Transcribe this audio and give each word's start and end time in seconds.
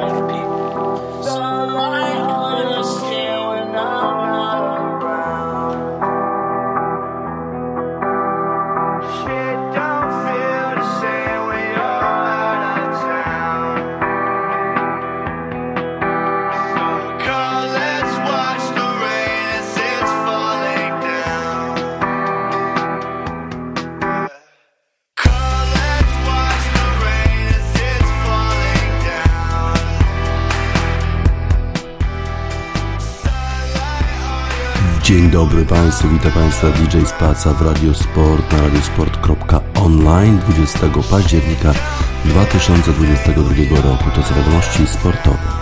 one 0.00 0.49
dobry 35.50 35.66
Państwu, 35.66 36.08
witam 36.08 36.32
Państwa 36.32 36.70
DJ 36.70 37.06
Spaca 37.06 37.54
w 37.54 37.62
Radio 37.62 37.94
Sport 37.94 38.52
na 38.52 38.62
radiosport.online 38.62 40.38
20 40.38 40.78
października 41.10 41.72
2022 42.24 43.76
roku. 43.82 44.04
To 44.14 44.22
są 44.22 44.34
wiadomości 44.34 44.86
sportowe. 44.86 45.59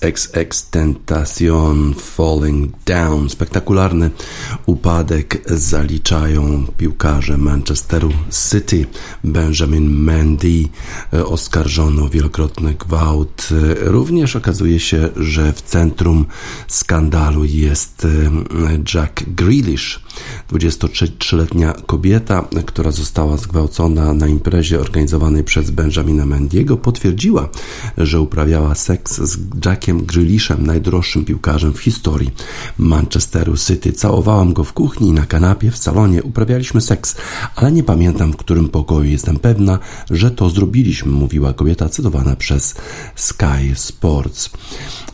XXX 0.00 0.70
Tentacion 0.70 1.94
Falling 1.94 2.72
Down. 2.86 3.30
Spektakularny 3.30 4.10
upadek 4.66 5.42
zaliczają 5.46 6.66
piłkarze 6.76 7.38
Manchesteru 7.38 8.12
City. 8.50 8.86
Benjamin 9.24 9.90
Mendy 9.90 10.68
oskarżono 11.24 12.04
o 12.04 12.08
wielokrotny 12.08 12.74
gwałt. 12.74 13.48
Również 13.80 14.36
okazuje 14.36 14.80
się, 14.80 15.08
że 15.16 15.52
w 15.52 15.62
centrum 15.62 16.26
skandalu 16.68 17.44
jest 17.44 18.06
Jack 18.94 19.22
Grealish, 19.26 20.00
23-letnia 20.52 21.72
kobieta, 21.86 22.48
która 22.66 22.90
została 22.90 23.36
zgwałcona 23.36 24.14
na 24.14 24.26
imprezie 24.26 24.80
organizowanej 24.80 25.44
przez 25.44 25.70
Benjamina 25.70 26.26
Mendiego, 26.26 26.76
potwierdziła, 26.76 27.48
że 27.98 28.20
uprawiała 28.20 28.74
seks 28.74 29.20
z 29.20 29.38
Jackiem 29.64 30.04
Grealishem, 30.04 30.66
najdroższym 30.66 31.24
piłkarzem 31.24 31.72
w 31.72 31.80
historii 31.80 32.30
Manchesteru 32.78 33.56
City. 33.56 33.92
Całowałam 33.92 34.52
go 34.52 34.64
w 34.64 34.72
kuchni 34.72 35.12
na 35.12 35.26
kanapie 35.26 35.70
w 35.70 35.76
salonie, 35.76 36.22
uprawialiśmy 36.22 36.80
seks, 36.80 37.16
ale 37.56 37.72
nie 37.72 37.82
pamiętam 37.82 38.32
w 38.32 38.36
którym 38.36 38.68
pokoju. 38.68 39.10
Jestem 39.10 39.38
pewna, 39.38 39.78
że 40.10 40.30
to 40.30 40.50
zrobiliśmy, 40.50 41.12
mówiła 41.12 41.52
kobieta 41.52 41.88
cytowana 41.88 42.36
przez 42.36 42.74
Sky 43.14 43.74
Sports. 43.74 44.50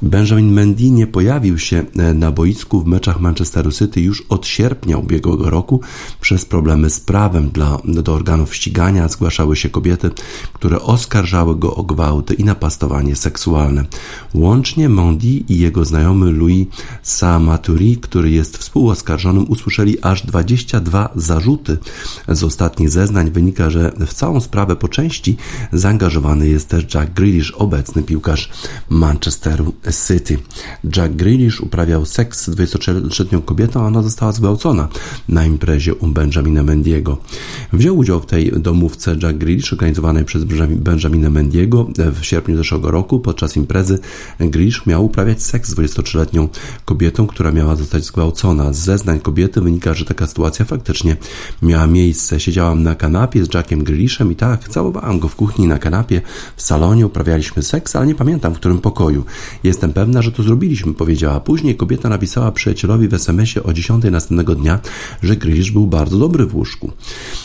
Benjamin 0.03 0.53
Mendy 0.53 0.91
nie 0.91 1.06
pojawił 1.06 1.59
się 1.59 1.84
na 2.15 2.31
boisku 2.31 2.81
w 2.81 2.87
meczach 2.87 3.21
Manchesteru 3.21 3.72
City 3.72 4.01
już 4.01 4.25
od 4.28 4.47
sierpnia 4.47 4.99
ubiegłego 4.99 5.23
roku 5.24 5.80
przez 6.20 6.44
problemy 6.44 6.90
z 6.90 7.00
prawem. 7.00 7.50
Dla, 7.50 7.78
do 7.84 8.14
organów 8.14 8.54
ścigania 8.54 9.08
zgłaszały 9.08 9.56
się 9.56 9.70
kobiety, 9.70 10.10
które 10.52 10.80
oskarżały 10.80 11.56
go 11.56 11.74
o 11.74 11.82
gwałty 11.82 12.34
i 12.34 12.44
napastowanie 12.44 13.16
seksualne. 13.16 13.84
Łącznie 14.34 14.88
Mendy 14.88 15.26
i 15.26 15.58
jego 15.58 15.84
znajomy 15.84 16.32
Louis 16.32 16.66
Samaturi, 17.03 17.97
który 17.97 18.30
jest 18.30 18.59
współoskarżonym, 18.59 19.47
usłyszeli 19.48 20.03
aż 20.03 20.26
22 20.26 21.09
zarzuty. 21.15 21.78
Z 22.28 22.44
ostatnich 22.44 22.91
zeznań 22.91 23.30
wynika, 23.30 23.70
że 23.70 23.92
w 24.06 24.15
całą 24.15 24.41
sprawę 24.41 24.77
po 24.77 24.88
części 24.88 25.36
zaangażowany 25.72 26.48
jest 26.48 26.68
też 26.68 26.94
Jack 26.94 27.12
Grealish, 27.12 27.50
obecny 27.50 28.03
piłkarz 28.03 28.50
Manchesteru 28.88 29.74
City. 30.06 30.38
Jack 30.97 31.15
Grealish 31.15 31.60
uprawiał 31.60 32.06
seks 32.06 32.44
z 32.44 32.50
23-letnią 32.50 33.44
kobietą, 33.44 33.84
a 33.84 33.86
ona 33.86 34.03
została 34.03 34.32
zgwałcona 34.32 34.88
na 35.28 35.47
imprezie 35.47 35.95
u 35.95 36.07
Benjamina 36.07 36.63
Mendiego. 36.63 37.19
Wziął 37.72 37.97
udział 37.97 38.21
w 38.21 38.27
tej 38.27 38.53
domówce 38.53 39.16
Jack 39.22 39.39
Grealish 39.39 39.72
organizowanej 39.72 40.25
przez 40.25 40.45
Benjamina 40.69 41.31
Mendiego 41.31 41.89
w 42.21 42.25
sierpniu 42.25 42.57
zeszłego 42.57 42.91
roku 42.91 43.21
podczas 43.21 43.57
imprezy 43.57 43.99
Grish 44.41 44.87
miał 44.87 45.05
uprawiać 45.05 45.43
seks 45.43 45.71
z 45.71 45.75
23-letnią 45.75 46.49
kobietą, 46.84 47.27
która 47.27 47.53
miała 47.53 47.77
zostać 47.77 48.05
zgwałcona. 48.05 48.72
Z 48.72 48.78
zeznań 48.78 49.21
kobiety 49.21 49.61
wynika, 49.61 49.95
że 49.95 50.05
taka 50.05 50.27
sytuacja 50.27 50.65
faktycznie 50.65 51.16
miała 51.63 51.87
miejsce. 51.87 52.41
Siedziałam 52.41 52.83
na 52.83 52.95
kanapie 52.95 53.45
z 53.45 53.55
Jackiem 53.55 53.84
Grishem 53.84 54.33
i 54.33 54.37
tak, 54.37 54.69
całowałam 54.69 55.19
go 55.19 55.28
w 55.28 55.37
kuchni 55.37 55.66
na 55.66 55.78
kanapie, 55.78 56.21
w 56.57 56.63
salonie, 56.63 57.07
uprawialiśmy 57.07 57.63
seks, 57.63 57.97
ale 57.97 58.07
nie 58.07 58.15
pamiętam 58.15 58.55
w 58.55 58.57
którym 58.57 58.78
pokoju. 58.78 59.25
Jestem 59.65 59.93
pewna, 59.93 60.22
że 60.22 60.33
to 60.33 60.43
zrobiliśmy, 60.43 60.95
powiedziała. 60.95 61.41
Później 61.41 61.77
kobieta 61.77 62.09
napisała 62.09 62.53
przyjacielowi 62.53 63.09
w 63.09 63.15
SMS-ie 63.15 63.66
o 63.66 63.72
10 63.72 64.05
następnego 64.05 64.55
dnia, 64.55 64.78
że 65.22 65.36
Grish 65.36 65.71
był 65.71 65.86
bardzo 65.86 66.18
dobry 66.18 66.47
w 66.47 66.54
łóżku. 66.54 66.91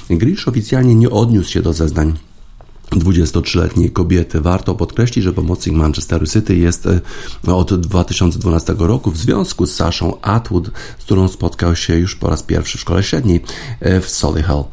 Grish 0.09 0.47
oficjalnie 0.47 0.95
nie 0.95 1.09
odniósł 1.09 1.51
się 1.51 1.61
do 1.61 1.73
zeznań 1.73 2.13
23-letniej 2.91 3.91
kobiety. 3.91 4.41
Warto 4.41 4.75
podkreślić, 4.75 5.25
że 5.25 5.33
pomocnik 5.33 5.75
Manchesteru 5.75 6.27
City 6.27 6.56
jest 6.56 6.86
e, 6.86 7.01
od 7.47 7.80
2012 7.80 8.75
roku 8.77 9.12
w 9.12 9.18
związku 9.18 9.65
z 9.65 9.75
Saszą 9.75 10.21
Atwood, 10.21 10.71
z 11.00 11.03
którą 11.03 11.27
spotkał 11.27 11.75
się 11.75 11.97
już 11.97 12.15
po 12.15 12.30
raz 12.30 12.44
pierwszy 12.44 12.77
w 12.77 12.81
szkole 12.81 13.03
średniej 13.03 13.44
e, 13.80 14.01
w 14.01 14.09
Solihull. 14.09 14.63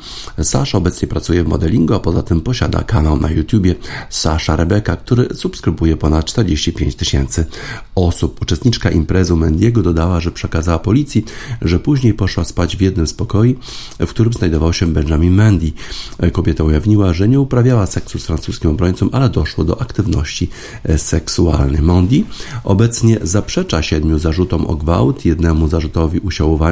Sasza 0.43 0.79
obecnie 0.79 1.09
pracuje 1.09 1.45
w 1.45 1.49
modelingu, 1.49 1.95
a 1.95 2.01
poza 2.01 2.23
tym 2.23 2.41
posiada 2.41 2.83
kanał 2.83 3.21
na 3.21 3.31
YouTubie 3.31 3.75
Sasza 4.11 4.57
Rebeka, 4.57 4.97
który 4.97 5.35
subskrybuje 5.35 5.97
ponad 5.97 6.25
45 6.25 6.95
tysięcy 6.95 7.47
osób. 7.95 8.43
Uczestniczka 8.43 8.91
imprezy 8.91 9.37
Mendiego 9.37 9.83
dodała, 9.83 10.21
że 10.21 10.31
przekazała 10.33 10.79
policji, 10.79 11.25
że 11.62 11.79
później 11.79 12.15
poszła 12.15 12.45
spać 12.45 12.77
w 12.77 12.81
jednym 12.81 13.07
z 13.07 13.15
pokoi, 13.15 13.57
w 14.01 14.09
którym 14.09 14.33
znajdował 14.33 14.73
się 14.73 14.87
Benjamin 14.87 15.35
Mendy. 15.35 15.73
E, 16.19 16.31
kobieta 16.31 16.65
ujawniła, 16.65 17.12
że 17.12 17.29
nie 17.29 17.41
uprawiała 17.41 17.87
seksu 17.87 18.06
seksu 18.06 18.19
z 18.19 18.26
francuskim 18.26 18.70
obrońcą, 18.70 19.08
ale 19.12 19.29
doszło 19.29 19.64
do 19.64 19.81
aktywności 19.81 20.50
e, 20.85 20.99
seksualnej. 20.99 21.82
Mondi 21.82 22.25
obecnie 22.64 23.19
zaprzecza 23.23 23.82
siedmiu 23.82 24.19
zarzutom 24.19 24.67
o 24.67 24.75
gwałt, 24.76 25.25
jednemu 25.25 25.69
zarzutowi 25.69 26.20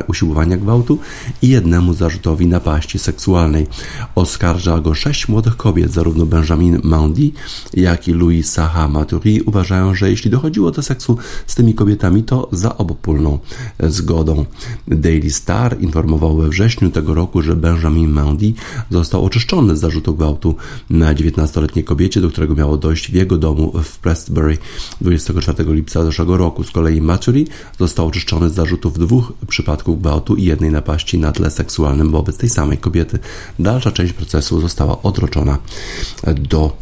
usiłowania 0.08 0.56
gwałtu 0.56 0.98
i 1.42 1.48
jednemu 1.48 1.94
zarzutowi 1.94 2.46
napaści 2.46 2.98
seksualnej. 2.98 3.66
Oskarża 4.14 4.80
go 4.80 4.94
sześć 4.94 5.28
młodych 5.28 5.56
kobiet, 5.56 5.92
zarówno 5.92 6.26
Benjamin 6.26 6.80
Mondi, 6.84 7.32
jak 7.74 8.08
i 8.08 8.12
Louis 8.12 8.52
Saha 8.52 8.88
Maturi 8.88 9.40
uważają, 9.40 9.94
że 9.94 10.10
jeśli 10.10 10.30
dochodziło 10.30 10.70
do 10.70 10.82
seksu 10.82 11.18
z 11.46 11.54
tymi 11.54 11.74
kobietami, 11.74 12.22
to 12.22 12.48
za 12.52 12.78
obopólną 12.78 13.38
e, 13.78 13.90
zgodą. 13.90 14.44
Daily 14.88 15.30
Star 15.30 15.80
informował 15.80 16.36
we 16.36 16.48
wrześniu 16.48 16.90
tego 16.90 17.14
roku, 17.14 17.42
że 17.42 17.56
Benjamin 17.56 18.10
Mondi 18.10 18.54
został 18.90 19.24
oczyszczony 19.24 19.76
z 19.76 19.80
zarzutu 19.80 20.14
gwałtu 20.14 20.54
na 20.90 21.14
19-letniej 21.24 21.84
kobiecie, 21.84 22.20
do 22.20 22.30
którego 22.30 22.54
miało 22.54 22.76
dojść 22.76 23.10
w 23.10 23.14
jego 23.14 23.38
domu 23.38 23.72
w 23.84 23.98
Prestbury 23.98 24.58
24 25.00 25.74
lipca 25.74 26.04
zeszłego 26.04 26.36
roku. 26.36 26.64
Z 26.64 26.70
kolei 26.70 27.00
Maturi 27.00 27.46
został 27.78 28.06
oczyszczony 28.06 28.50
z 28.50 28.54
zarzutów 28.54 28.98
dwóch 28.98 29.32
przypadków 29.48 30.00
gwałtu 30.00 30.36
i 30.36 30.44
jednej 30.44 30.70
napaści 30.70 31.18
na 31.18 31.32
tle 31.32 31.50
seksualnym 31.50 32.10
wobec 32.10 32.36
tej 32.36 32.50
samej 32.50 32.78
kobiety. 32.78 33.18
Dalsza 33.58 33.92
część 33.92 34.12
procesu 34.12 34.60
została 34.60 35.02
odroczona 35.02 35.58
do 36.36 36.76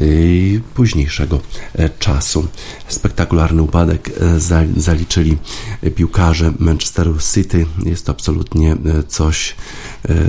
yy, 0.00 0.60
późniejszego 0.74 1.40
e, 1.74 1.90
czasu. 1.90 2.46
Spektakularny 2.88 3.62
upadek 3.62 4.10
e, 4.20 4.40
zaliczyli 4.76 5.36
piłkarze 5.96 6.52
Manchesteru 6.58 7.18
City. 7.34 7.66
Jest 7.84 8.06
to 8.06 8.12
absolutnie 8.12 8.72
e, 8.72 9.02
coś, 9.08 9.56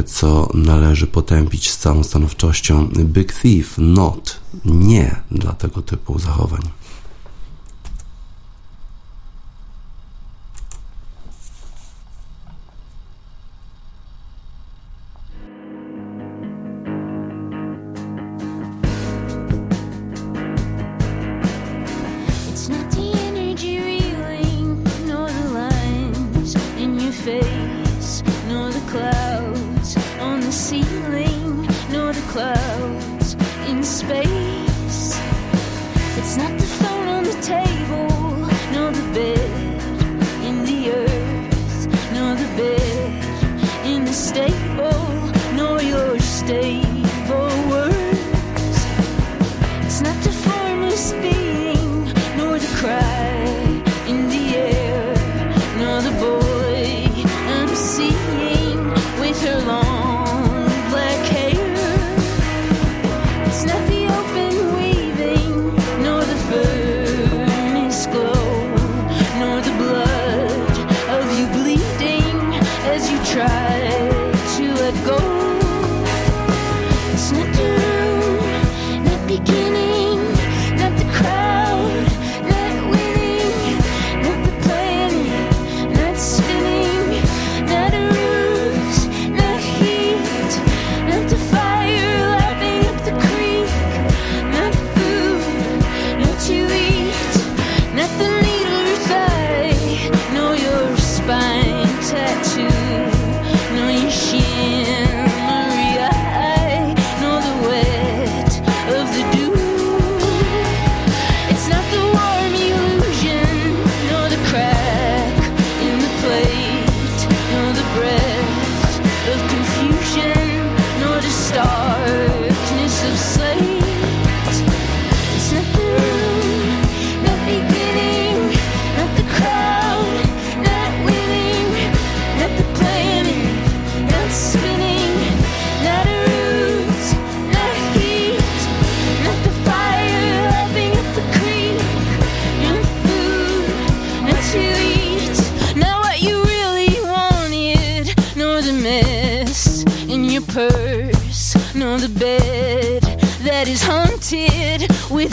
co 0.06 0.50
należy 0.54 1.08
potępić 1.08 1.72
z 1.72 1.78
całą 1.78 2.04
stanowczością. 2.04 2.88
Big 2.88 3.34
Thief 3.34 3.74
Thief 3.74 3.78
not, 3.78 4.40
nie 4.66 5.16
dla 5.32 5.54
tego 5.54 5.82
typu 5.82 6.20
zachowań. 6.20 6.62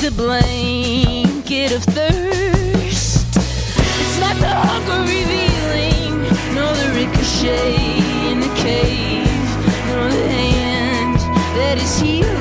is 0.02 0.06
a 0.06 0.12
blanket 0.12 1.72
of 1.72 1.82
thirst. 1.84 3.26
It's 3.36 4.20
not 4.20 4.36
the 4.36 4.48
hunger 4.48 5.00
revealing, 5.02 6.22
nor 6.54 6.72
the 6.74 6.92
ricochet 6.94 7.74
in 8.30 8.40
the 8.40 8.52
cave, 8.56 9.26
nor 9.88 10.08
the 10.08 10.28
hand 10.28 11.18
that 11.56 11.78
is 11.78 11.98
healing. 12.00 12.39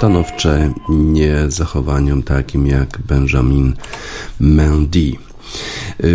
Stanowcze 0.00 0.72
niezachowaniom 0.88 2.22
takim 2.22 2.66
jak 2.66 2.98
Benjamin 2.98 3.76
Mendy. 4.40 5.12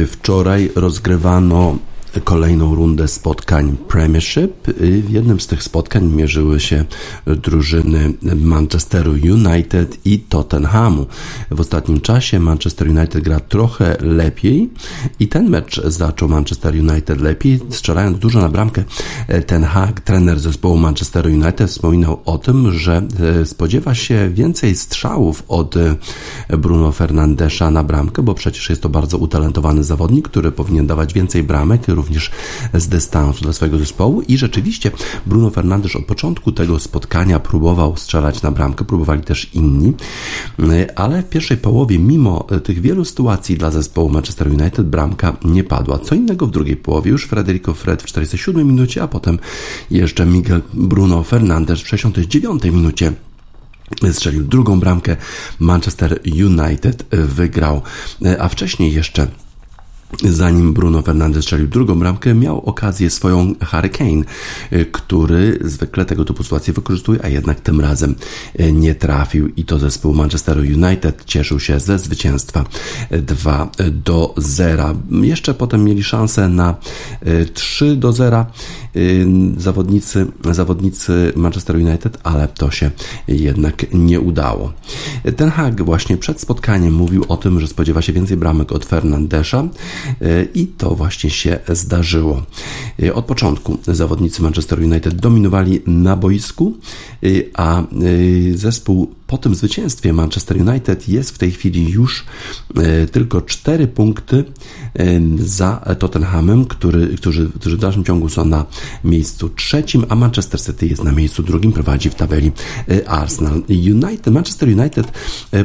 Wczoraj 0.07 0.71
rozgrywano 0.75 1.77
kolejną 2.23 2.75
rundę 2.75 3.07
spotkań 3.07 3.77
Premiership. 3.87 4.51
W 4.77 5.09
jednym 5.09 5.39
z 5.39 5.47
tych 5.47 5.63
spotkań 5.63 6.05
mierzyły 6.05 6.59
się 6.59 6.85
drużyny 7.25 8.13
Manchesteru 8.35 9.11
United 9.11 10.05
i 10.05 10.19
Tottenhamu. 10.19 11.05
W 11.51 11.59
ostatnim 11.59 12.01
czasie 12.01 12.39
Manchester 12.39 12.89
United 12.89 13.23
gra 13.23 13.39
trochę 13.39 13.97
lepiej 14.01 14.69
i 15.19 15.27
ten 15.27 15.49
mecz 15.49 15.81
zaczął 15.81 16.29
Manchester 16.29 16.75
United 16.75 17.21
lepiej, 17.21 17.59
strzelając 17.69 18.19
dużo 18.19 18.39
na 18.39 18.49
bramkę. 18.49 18.83
Ten 19.47 19.63
Hag, 19.63 19.99
trener 20.01 20.39
zespołu 20.39 20.77
Manchesteru 20.77 21.29
United, 21.29 21.69
wspominał 21.69 22.21
o 22.25 22.37
tym, 22.37 22.71
że 22.71 23.07
e, 23.41 23.45
spodziewa 23.45 23.95
się 23.95 24.29
więcej 24.33 24.75
strzałów 24.75 25.43
od 25.47 25.77
e, 25.77 25.95
Bruno 26.57 26.91
Fernandesza 26.91 27.71
na 27.71 27.83
bramkę, 27.83 28.21
bo 28.21 28.33
przecież 28.33 28.69
jest 28.69 28.81
to 28.81 28.89
bardzo 28.89 29.17
utalentowany 29.17 29.83
zawodnik, 29.83 30.29
który 30.29 30.51
powinien 30.51 30.87
dawać 30.87 31.13
więcej 31.13 31.43
bramek, 31.43 31.87
również 32.05 32.31
z 32.73 32.87
dystansu 32.87 33.43
dla 33.43 33.53
swojego 33.53 33.77
zespołu 33.77 34.21
i 34.21 34.37
rzeczywiście 34.37 34.91
Bruno 35.25 35.49
Fernandes 35.49 35.95
od 35.95 36.05
początku 36.05 36.51
tego 36.51 36.79
spotkania 36.79 37.39
próbował 37.39 37.97
strzelać 37.97 38.41
na 38.41 38.51
bramkę, 38.51 38.85
próbowali 38.85 39.21
też 39.21 39.49
inni, 39.53 39.93
ale 40.95 41.23
w 41.23 41.29
pierwszej 41.29 41.57
połowie 41.57 41.99
mimo 41.99 42.47
tych 42.63 42.81
wielu 42.81 43.05
sytuacji 43.05 43.57
dla 43.57 43.71
zespołu 43.71 44.09
Manchester 44.09 44.47
United 44.47 44.87
bramka 44.87 45.37
nie 45.45 45.63
padła. 45.63 45.99
Co 45.99 46.15
innego 46.15 46.47
w 46.47 46.51
drugiej 46.51 46.77
połowie 46.77 47.11
już 47.11 47.27
Federico 47.27 47.73
Fred 47.73 48.03
w 48.03 48.05
47 48.05 48.67
minucie, 48.67 49.03
a 49.03 49.07
potem 49.07 49.39
jeszcze 49.91 50.25
Miguel 50.25 50.61
Bruno 50.73 51.23
Fernandes 51.23 51.81
w 51.81 51.87
69 51.87 52.63
minucie 52.63 53.13
strzelił 54.11 54.43
drugą 54.43 54.79
bramkę. 54.79 55.15
Manchester 55.59 56.19
United 56.25 57.05
wygrał, 57.11 57.81
a 58.39 58.49
wcześniej 58.49 58.93
jeszcze 58.93 59.27
Zanim 60.23 60.73
Bruno 60.73 61.01
Fernandes 61.01 61.43
strzelił 61.43 61.67
drugą 61.67 61.99
bramkę, 61.99 62.33
miał 62.33 62.59
okazję 62.59 63.09
swoją 63.09 63.53
Harry 63.61 63.89
Kane, 63.89 64.23
y, 64.73 64.85
który 64.91 65.59
zwykle 65.61 66.05
tego 66.05 66.25
typu 66.25 66.43
sytuacje 66.43 66.73
wykorzystuje, 66.73 67.19
a 67.25 67.27
jednak 67.27 67.61
tym 67.61 67.81
razem 67.81 68.15
y, 68.59 68.73
nie 68.73 68.95
trafił 68.95 69.47
i 69.47 69.65
to 69.65 69.79
zespół 69.79 70.13
Manchesteru 70.13 70.61
United 70.61 71.25
cieszył 71.25 71.59
się 71.59 71.79
ze 71.79 71.99
zwycięstwa 71.99 72.65
2 73.11 73.71
do 73.91 74.33
0. 74.37 74.95
Jeszcze 75.11 75.53
potem 75.53 75.83
mieli 75.83 76.03
szansę 76.03 76.49
na 76.49 76.75
3 77.53 77.85
y, 77.85 77.95
do 77.95 78.13
0 78.13 78.45
zawodnicy, 79.57 80.25
zawodnicy 80.51 81.33
Manchester 81.35 81.75
United, 81.75 82.17
ale 82.23 82.47
to 82.47 82.71
się 82.71 82.91
jednak 83.27 83.85
nie 83.93 84.19
udało. 84.19 84.73
Ten 85.35 85.49
Hag 85.49 85.81
właśnie 85.81 86.17
przed 86.17 86.41
spotkaniem 86.41 86.93
mówił 86.93 87.25
o 87.27 87.37
tym, 87.37 87.59
że 87.59 87.67
spodziewa 87.67 88.01
się 88.01 88.13
więcej 88.13 88.37
bramek 88.37 88.71
od 88.71 88.85
Fernandesza, 88.85 89.67
i 90.53 90.67
to 90.67 90.95
właśnie 90.95 91.29
się 91.29 91.59
zdarzyło. 91.69 92.43
Od 93.13 93.25
początku 93.25 93.77
zawodnicy 93.87 94.41
Manchester 94.41 94.79
United 94.79 95.15
dominowali 95.15 95.81
na 95.87 96.15
boisku, 96.15 96.73
a 97.53 97.83
zespół 98.55 99.15
po 99.27 99.37
tym 99.37 99.55
zwycięstwie 99.55 100.13
Manchester 100.13 100.69
United 100.69 101.09
jest 101.09 101.31
w 101.31 101.37
tej 101.37 101.51
chwili 101.51 101.89
już 101.89 102.25
tylko 103.11 103.41
4 103.41 103.87
punkty 103.87 104.43
za 105.37 105.95
Tottenhamem, 105.99 106.65
który, 106.65 107.17
którzy, 107.17 107.49
którzy 107.59 107.77
w 107.77 107.79
dalszym 107.79 108.03
ciągu 108.03 108.29
są 108.29 108.45
na 108.45 108.65
miejscu 109.03 109.49
trzecim, 109.49 110.05
a 110.09 110.15
Manchester 110.15 110.61
City 110.61 110.87
jest 110.87 111.03
na 111.03 111.11
miejscu 111.11 111.43
drugim, 111.43 111.71
prowadzi 111.71 112.09
w 112.09 112.15
tabeli 112.15 112.51
Arsenal. 113.07 113.63
United, 113.69 114.33
Manchester 114.33 114.69
United 114.69 115.11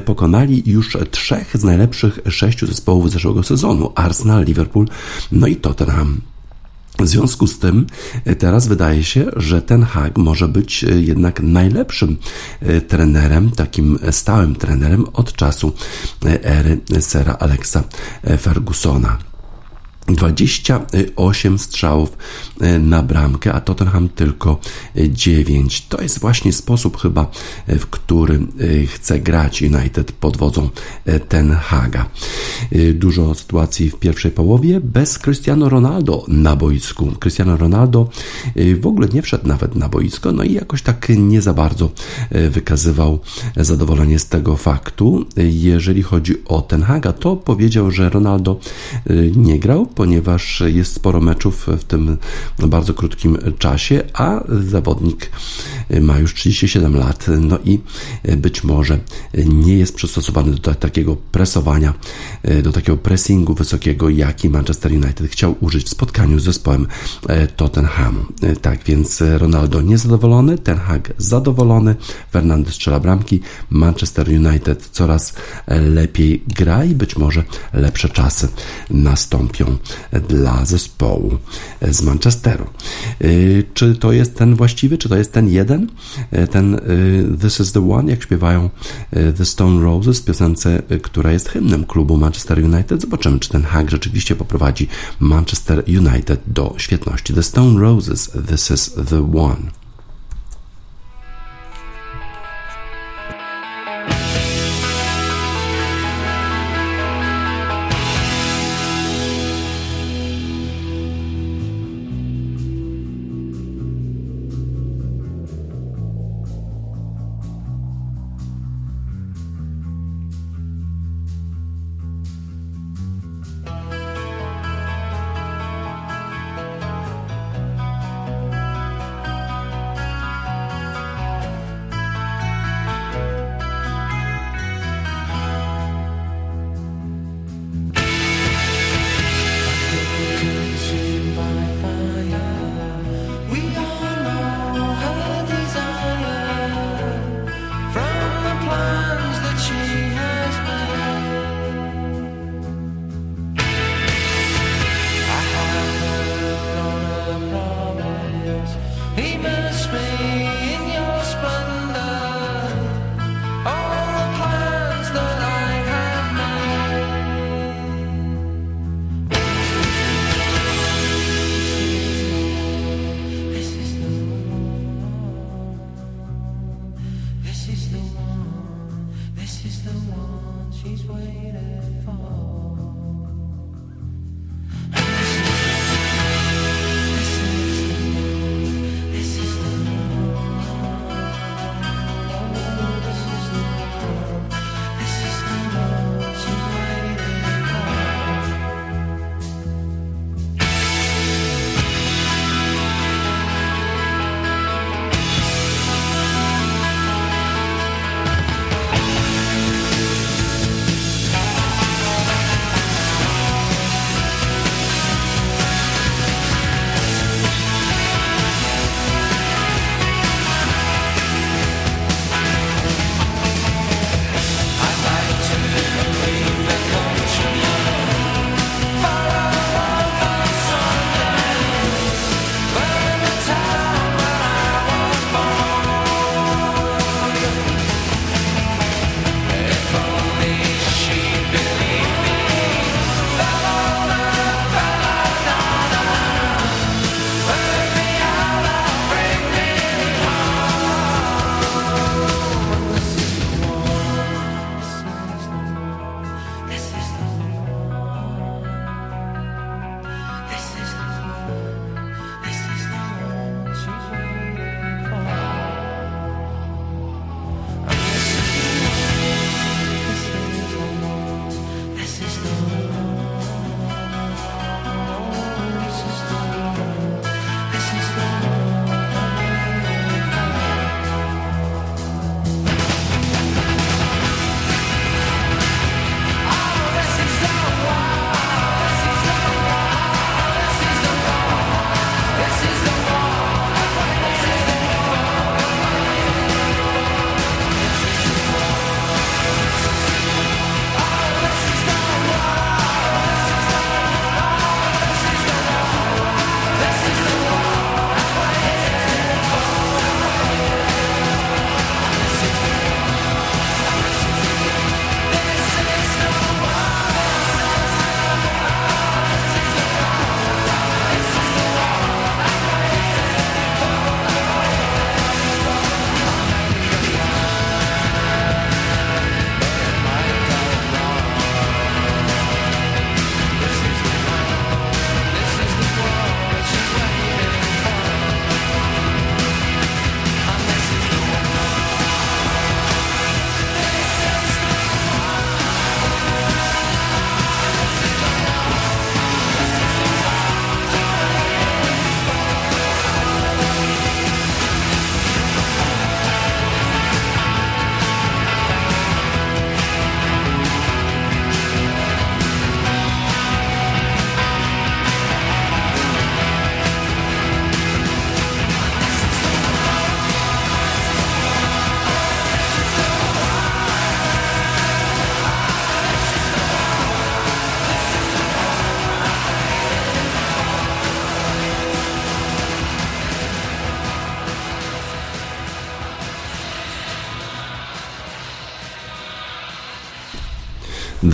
pokonali 0.05 0.63
już 0.67 0.97
trzech 1.11 1.57
z 1.57 1.65
najlepszych 1.65 2.19
sześciu 2.29 2.67
zespołów 2.67 3.11
zeszłego 3.11 3.43
sezonu. 3.43 3.93
Arsenal, 3.95 4.45
Liverpool, 4.45 4.89
no 5.33 5.47
i 5.47 5.57
Tottenham. 5.57 6.21
W 7.01 7.09
związku 7.09 7.47
z 7.47 7.59
tym 7.59 7.87
e, 8.25 8.37
teraz 8.37 8.67
wydaje 8.67 9.05
się, 9.05 9.27
że 9.37 9.63
ten 9.63 9.83
Hag 9.83 10.19
może 10.19 10.49
być 10.49 10.85
e, 10.85 11.01
jednak 11.01 11.41
najlepszym 11.41 12.17
e, 12.61 12.81
trenerem, 12.81 13.51
takim 13.51 13.99
stałym 14.11 14.57
trenerem 14.57 15.05
od 15.13 15.33
czasu 15.33 15.73
ery 16.43 16.81
Sera 17.01 17.33
Alexa 17.33 17.85
Fergusona. 18.39 19.30
28 20.15 21.59
strzałów 21.59 22.17
e, 22.61 22.79
na 22.79 23.03
bramkę, 23.03 23.53
a 23.53 23.61
Tottenham 23.61 24.09
tylko 24.09 24.61
9. 25.09 25.87
To 25.89 26.03
jest 26.03 26.19
właśnie 26.19 26.53
sposób 26.53 27.01
chyba, 27.01 27.31
e, 27.67 27.79
w 27.79 27.87
który 27.87 28.35
e, 28.35 28.87
chce 28.87 29.21
grać 29.21 29.63
United 29.63 30.13
pod 30.13 30.37
wodzą 30.37 30.71
Ten 31.29 31.53
Haga. 31.53 32.09
Dużo 32.95 33.35
sytuacji 33.35 33.91
w 33.91 33.97
pierwszej 33.97 34.31
połowie 34.31 34.81
bez 34.81 35.19
Cristiano 35.19 35.69
Ronaldo 35.69 36.25
na 36.29 36.57
boisku. 36.57 37.13
Cristiano 37.21 37.57
Ronaldo 37.57 38.09
w 38.81 38.87
ogóle 38.87 39.09
nie 39.09 39.23
wszedł 39.23 39.49
nawet 39.49 39.75
na 39.75 39.89
boisko, 39.89 40.33
no 40.33 40.43
i 40.43 40.53
jakoś 40.53 40.83
tak 40.83 41.09
nie 41.17 41.43
za 41.43 41.55
bardzo 41.55 41.91
wykazywał 42.51 43.19
zadowolenie 43.57 44.19
z 44.19 44.27
tego 44.29 44.57
faktu. 44.57 45.27
Jeżeli 45.37 46.03
chodzi 46.03 46.35
o 46.45 46.63
Ten 46.63 46.83
Haga, 46.83 47.13
to 47.13 47.37
powiedział, 47.37 47.91
że 47.91 48.11
Ronaldo 48.11 48.61
nie 49.37 49.59
grał, 49.59 49.87
ponieważ 50.01 50.63
jest 50.67 50.95
sporo 50.95 51.21
meczów 51.21 51.67
w 51.67 51.85
tym 51.85 52.17
bardzo 52.59 52.95
krótkim 52.95 53.39
czasie, 53.59 54.03
a 54.15 54.41
zawodnik 54.49 55.31
ma 56.01 56.19
już 56.19 56.35
37 56.35 56.97
lat, 56.97 57.27
no 57.41 57.59
i 57.65 57.79
być 58.37 58.65
może 58.65 58.99
nie 59.47 59.79
jest 59.79 59.95
przystosowany 59.95 60.53
do 60.53 60.75
takiego 60.75 61.17
presowania, 61.17 61.95
do 62.63 62.73
takiego 62.73 62.99
pressingu 62.99 63.55
wysokiego, 63.55 64.09
jaki 64.09 64.51
Manchester 64.51 64.93
United 64.93 65.31
chciał 65.31 65.55
użyć 65.61 65.87
w 65.87 65.89
spotkaniu 65.89 66.39
z 66.39 66.45
zespołem 66.45 66.87
Tottenhamu. 67.57 68.21
Tak 68.63 68.85
więc 68.85 69.23
Ronaldo 69.39 69.83
niezadowolony, 69.83 70.59
Ten 70.59 70.79
Hag 70.79 71.13
zadowolony, 71.19 71.97
Fernandes 72.33 72.75
strzela 72.75 73.01
bramki, 73.01 73.41
Manchester 73.71 74.29
United 74.29 74.89
coraz 74.93 75.35
lepiej 75.67 76.45
gra 76.49 76.85
i 76.85 76.95
być 76.95 77.17
może 77.17 77.45
lepsze 77.73 78.09
czasy 78.09 78.49
nastąpią 78.91 79.77
dla 80.29 80.65
zespołu 80.65 81.39
z 81.91 82.03
Manchesteru. 82.03 82.67
Y, 83.25 83.65
czy 83.75 83.95
to 83.95 84.13
jest 84.13 84.37
ten 84.37 84.55
właściwy, 84.55 84.99
czy 84.99 85.09
to 85.09 85.17
jest 85.17 85.33
ten 85.33 85.49
jeden? 85.49 85.89
Y, 86.33 86.47
ten 86.47 86.75
y, 86.75 87.39
This 87.41 87.61
is 87.61 87.73
the 87.73 87.91
One, 87.91 88.11
jak 88.11 88.23
śpiewają 88.23 88.71
The 89.37 89.45
Stone 89.45 89.83
Roses 89.83 90.21
w 90.21 90.25
piosence, 90.25 90.83
która 91.03 91.33
jest 91.33 91.49
hymnem 91.49 91.85
klubu 91.85 92.17
Manchester 92.17 92.65
United. 92.65 93.01
Zobaczymy, 93.01 93.39
czy 93.39 93.49
ten 93.49 93.63
hack 93.63 93.91
rzeczywiście 93.91 94.37
poprowadzi 94.37 94.89
Manchester 95.21 95.85
United 95.89 96.41
do 96.47 96.75
świetności. 96.79 97.35
The 97.35 97.43
Stone 97.43 97.81
Roses, 97.81 98.31
This 98.49 98.71
is 98.71 98.95
the 99.09 99.33
One. 99.35 99.80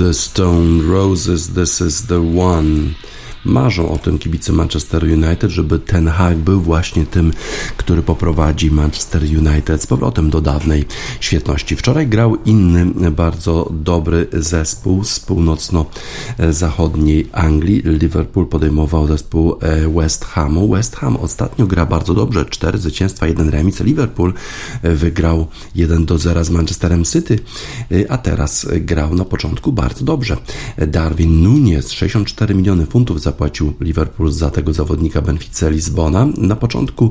The 0.06 0.14
Stone 0.14 0.88
Roses, 0.88 1.54
This 1.54 1.80
is 1.80 2.06
the 2.06 2.22
One. 2.22 2.94
Marzą 3.46 3.90
o 3.90 3.98
tym 3.98 4.18
kibice 4.18 4.52
Manchester 4.52 5.04
United, 5.04 5.50
żeby 5.50 5.78
ten 5.78 6.08
Hag 6.08 6.36
był 6.36 6.60
właśnie 6.60 7.06
tym, 7.06 7.32
który 7.76 8.02
poprowadzi 8.02 8.70
Manchester 8.70 9.22
United 9.22 9.82
z 9.82 9.86
powrotem 9.86 10.30
do 10.30 10.40
dawnej 10.40 10.84
świetności. 11.20 11.76
Wczoraj 11.76 12.06
grał 12.06 12.36
inny, 12.44 13.10
bardzo 13.10 13.70
dobry 13.72 14.26
zespół 14.32 15.04
z 15.04 15.20
północno-zachodniej 15.20 17.28
Anglii. 17.32 17.82
Liverpool 17.84 18.46
podejmował 18.46 19.06
zespół 19.06 19.56
e, 19.60 19.88
West 19.88 20.24
Hamu. 20.24 20.68
West 20.68 20.96
Ham 20.96 21.16
ostatnio 21.16 21.66
gra 21.66 21.86
bardzo 21.86 22.14
dobrze, 22.14 22.44
cztery 22.44 22.78
zwycięstwa, 22.78 23.26
jeden 23.26 23.48
remis. 23.48 23.80
Liverpool 23.80 24.32
e, 24.82 24.94
wygrał 24.94 25.46
1 25.74 26.04
do 26.04 26.18
0 26.18 26.44
z 26.44 26.50
Manchesterem 26.50 27.04
City, 27.04 27.38
e, 27.92 28.12
a 28.12 28.18
teraz 28.18 28.66
grał 28.80 29.14
na 29.14 29.24
początku 29.24 29.72
bardzo 29.72 30.04
dobrze. 30.04 30.36
Darwin 30.86 31.42
Nunes 31.42 31.90
64 31.90 32.54
miliony 32.54 32.86
funtów 32.86 33.22
za 33.22 33.32
zapłacił 33.36 33.72
Liverpool 33.80 34.32
za 34.32 34.50
tego 34.50 34.72
zawodnika 34.72 35.22
Benfica 35.22 35.68
Lizbona. 35.68 36.26
Na 36.36 36.56
początku 36.56 37.10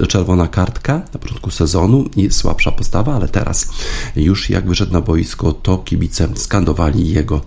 e, 0.00 0.06
czerwona 0.06 0.48
kartka, 0.48 1.02
na 1.12 1.20
początku 1.20 1.50
sezonu 1.50 2.04
i 2.16 2.30
słabsza 2.30 2.72
postawa, 2.72 3.14
ale 3.14 3.28
teraz 3.28 3.68
już 4.16 4.50
jak 4.50 4.68
wyszedł 4.68 4.92
na 4.92 5.00
boisko, 5.00 5.52
to 5.52 5.78
kibice 5.78 6.28
skandowali 6.34 7.08
jego 7.08 7.40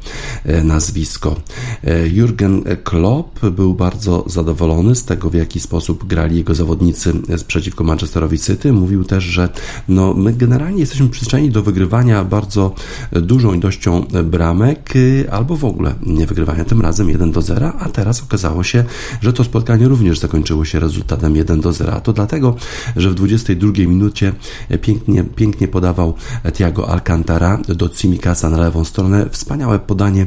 e, 0.46 0.64
nazwisko. 0.64 1.36
E, 1.84 2.08
Jurgen 2.08 2.64
Klopp 2.84 3.46
był 3.46 3.74
bardzo 3.74 4.24
zadowolony 4.28 4.96
z 4.96 5.06
tego, 5.06 5.30
w 5.30 5.34
jaki 5.34 5.60
sposób 5.60 6.08
grali 6.08 6.38
jego 6.38 6.56
zawodnicy 6.56 7.14
przeciwko 7.48 7.84
Manchesterowi 7.84 8.40
City. 8.40 8.74
Mówił 8.74 9.04
też, 9.04 9.24
że 9.24 9.50
no, 9.88 10.14
my 10.14 10.34
generalnie 10.34 10.80
jesteśmy 10.80 11.10
przyzwyczajeni 11.10 11.52
do 11.52 11.64
wygrywania 11.64 12.24
bardzo 12.24 12.76
dużą 13.12 13.54
ilością 13.54 14.06
bramek, 14.24 14.94
albo 15.32 15.56
w 15.56 15.66
ogóle 15.66 15.96
nie 16.06 16.26
wygrywania. 16.26 16.66
Tym 16.66 16.82
razem 16.82 17.10
1 17.10 17.32
do 17.32 17.42
0, 17.42 17.67
a 17.80 17.90
teraz 17.90 18.24
okazało 18.24 18.64
się, 18.64 18.84
że 19.22 19.34
to 19.34 19.44
spotkanie 19.44 19.88
również 19.88 20.20
zakończyło 20.20 20.66
się 20.66 20.80
rezultatem 20.80 21.36
1 21.36 21.62
do 21.62 21.74
0. 21.74 21.94
A 21.94 22.02
to 22.02 22.14
dlatego, 22.14 22.56
że 22.96 23.10
w 23.10 23.16
22 23.16 23.72
minucie 23.72 24.34
pięknie, 24.82 25.24
pięknie 25.24 25.68
podawał 25.68 26.14
Thiago 26.54 26.90
Alcantara 26.90 27.58
do 27.68 27.90
Cimikasa 27.90 28.50
na 28.50 28.58
lewą 28.58 28.86
stronę. 28.86 29.30
Wspaniałe 29.32 29.80
podanie 29.80 30.26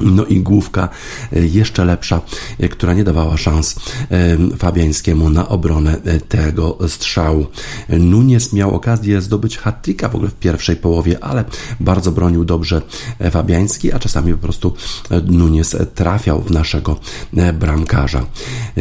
No 0.00 0.24
i 0.24 0.40
główka 0.40 0.88
e, 1.32 1.46
jeszcze 1.46 1.84
lepsza, 1.84 2.20
e, 2.58 2.68
która 2.68 2.94
nie 2.94 3.04
dawała 3.04 3.36
szans 3.36 3.76
e, 4.10 4.56
Fabiańskiemu 4.56 5.30
na 5.30 5.48
obronę 5.48 5.96
tego 6.28 6.78
strzału. 6.88 7.46
Nunes 7.88 8.52
miał 8.52 8.74
okazję 8.74 9.20
zdobyć 9.20 9.58
hat 9.58 9.86
w 10.10 10.14
ogóle 10.14 10.30
w 10.30 10.34
pierwszej 10.34 10.76
połowie, 10.76 11.24
ale 11.24 11.44
bardzo 11.80 12.12
bronił 12.12 12.44
dobrze 12.44 12.82
Fabiański, 13.30 13.92
a 13.92 13.98
czasami 13.98 14.32
po 14.32 14.38
prostu 14.38 14.74
Nunes 15.26 15.76
trafiał 15.94 16.42
w 16.42 16.50
naszego 16.50 16.96
bramkarza. 17.54 18.26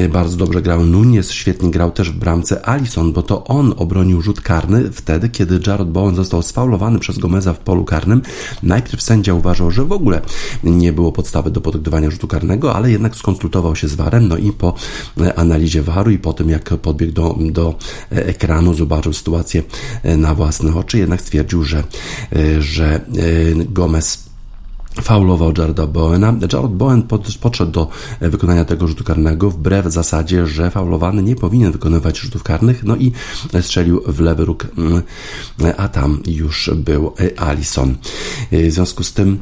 Bardzo 0.10 0.38
dobrze 0.38 0.62
grał 0.62 0.86
Nunes, 0.86 1.32
świetnie 1.32 1.72
grał 1.72 1.92
też 1.92 2.12
w 2.12 2.18
bramce 2.18 2.66
Alison, 2.66 3.14
bo 3.14 3.24
to 3.24 3.44
on 3.44 3.74
obronił 3.78 4.22
rzut 4.22 4.42
karny 4.42 4.92
wtedy, 4.92 5.30
kiedy 5.30 5.60
Jared 5.68 5.90
Bowen 5.90 6.16
został 6.16 6.42
sfaulowany 6.42 7.00
przez 7.00 7.18
Gomeza 7.18 7.54
w 7.54 7.60
polu 7.60 7.86
karnym. 7.86 8.22
Najpierw 8.64 9.02
sędzia 9.02 9.34
uważał, 9.34 9.72
że 9.72 9.86
w 9.86 9.92
ogóle 9.92 10.22
nie 10.64 10.94
było 10.94 11.09
podstawy 11.12 11.52
do 11.52 11.62
podgrywania 11.62 12.12
rzutu 12.12 12.28
karnego, 12.28 12.76
ale 12.76 12.92
jednak 12.92 13.16
skonsultował 13.16 13.76
się 13.76 13.88
z 13.88 13.96
VARem, 13.96 14.28
no 14.28 14.38
i 14.38 14.52
po 14.52 14.74
e, 15.22 15.40
analizie 15.40 15.82
VARu 15.82 16.12
i 16.12 16.18
po 16.20 16.34
tym, 16.34 16.50
jak 16.50 16.70
podbiegł 16.70 17.14
do, 17.14 17.36
do 17.52 17.76
e, 18.12 18.26
ekranu, 18.26 18.74
zobaczył 18.74 19.14
sytuację 19.14 19.64
e, 20.04 20.18
na 20.18 20.36
własne 20.36 20.76
oczy, 20.76 20.98
jednak 20.98 21.22
stwierdził, 21.22 21.64
że, 21.64 21.84
że 22.60 23.02
Gomez 23.56 24.29
faulował 25.02 25.54
Jareda 25.58 25.88
Bowena. 25.88 26.34
Jared 26.54 26.72
Bowen 26.72 27.04
podszedł 27.42 27.72
do 27.72 27.88
wykonania 28.22 28.66
tego 28.66 28.88
rzutu 28.88 29.04
karnego 29.04 29.50
wbrew 29.50 29.86
zasadzie, 29.86 30.48
że 30.48 30.72
faulowany 30.72 31.24
nie 31.24 31.36
powinien 31.36 31.72
wykonywać 31.72 32.20
rzutów 32.20 32.44
karnych, 32.44 32.84
no 32.84 32.96
i 32.96 33.12
strzelił 33.62 34.02
w 34.08 34.20
lewy 34.20 34.46
róg, 34.46 34.68
mm, 34.78 35.02
a 35.78 35.88
tam 35.88 36.20
już 36.28 36.72
był 36.76 37.14
Allison. 37.38 37.98
W 38.52 38.72
związku 38.72 39.04
z 39.04 39.14
tym 39.14 39.40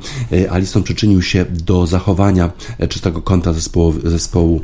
Allison 0.49 0.83
przyczynił 0.83 1.21
się 1.21 1.45
do 1.49 1.87
zachowania 1.87 2.51
czystego 2.89 3.21
kąta 3.21 3.53
zespołu, 3.53 3.93
zespołu 4.03 4.61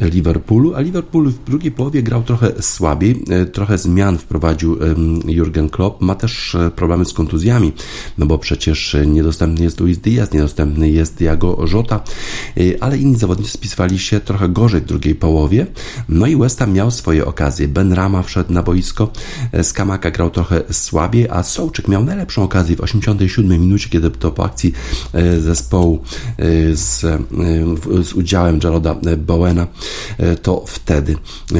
Liverpoolu, 0.00 0.74
a 0.74 0.80
Liverpool 0.80 1.30
w 1.30 1.44
drugiej 1.44 1.72
połowie 1.72 2.02
grał 2.02 2.22
trochę 2.22 2.62
słabiej, 2.62 3.24
trochę 3.52 3.78
zmian 3.78 4.18
wprowadził 4.18 4.78
Jurgen 5.26 5.70
Klopp, 5.70 6.00
ma 6.00 6.14
też 6.14 6.56
problemy 6.76 7.04
z 7.04 7.12
kontuzjami, 7.12 7.72
no 8.18 8.26
bo 8.26 8.38
przecież 8.38 8.96
niedostępny 9.06 9.64
jest 9.64 9.79
Luis 9.80 9.98
Diaz, 9.98 10.32
niedostępny 10.32 10.90
jest 10.90 11.14
Diago 11.14 11.64
Jota, 11.72 12.00
y, 12.58 12.76
ale 12.80 12.98
inni 12.98 13.16
zawodnicy 13.16 13.50
spisywali 13.50 13.98
się 13.98 14.20
trochę 14.20 14.48
gorzej 14.48 14.80
w 14.80 14.84
drugiej 14.84 15.14
połowie. 15.14 15.66
No 16.08 16.26
i 16.26 16.36
West 16.36 16.58
Ham 16.58 16.72
miał 16.72 16.90
swoje 16.90 17.26
okazje. 17.26 17.68
Ben 17.68 17.92
Rama 17.92 18.22
wszedł 18.22 18.52
na 18.52 18.62
boisko, 18.62 19.12
y, 19.54 19.64
Skamaka 19.64 20.10
grał 20.10 20.30
trochę 20.30 20.62
słabiej, 20.70 21.28
a 21.28 21.42
Sołczyk 21.42 21.88
miał 21.88 22.04
najlepszą 22.04 22.42
okazję 22.42 22.76
w 22.76 22.80
87 22.80 23.60
minucie, 23.60 23.88
kiedy 23.88 24.10
to 24.10 24.30
po 24.30 24.44
akcji 24.44 24.72
y, 25.14 25.40
zespołu 25.40 26.00
z, 26.72 27.00
z 28.02 28.12
udziałem 28.12 28.60
Jaroda 28.64 28.96
Bowena, 29.18 29.66
to 30.42 30.64
wtedy 30.66 31.16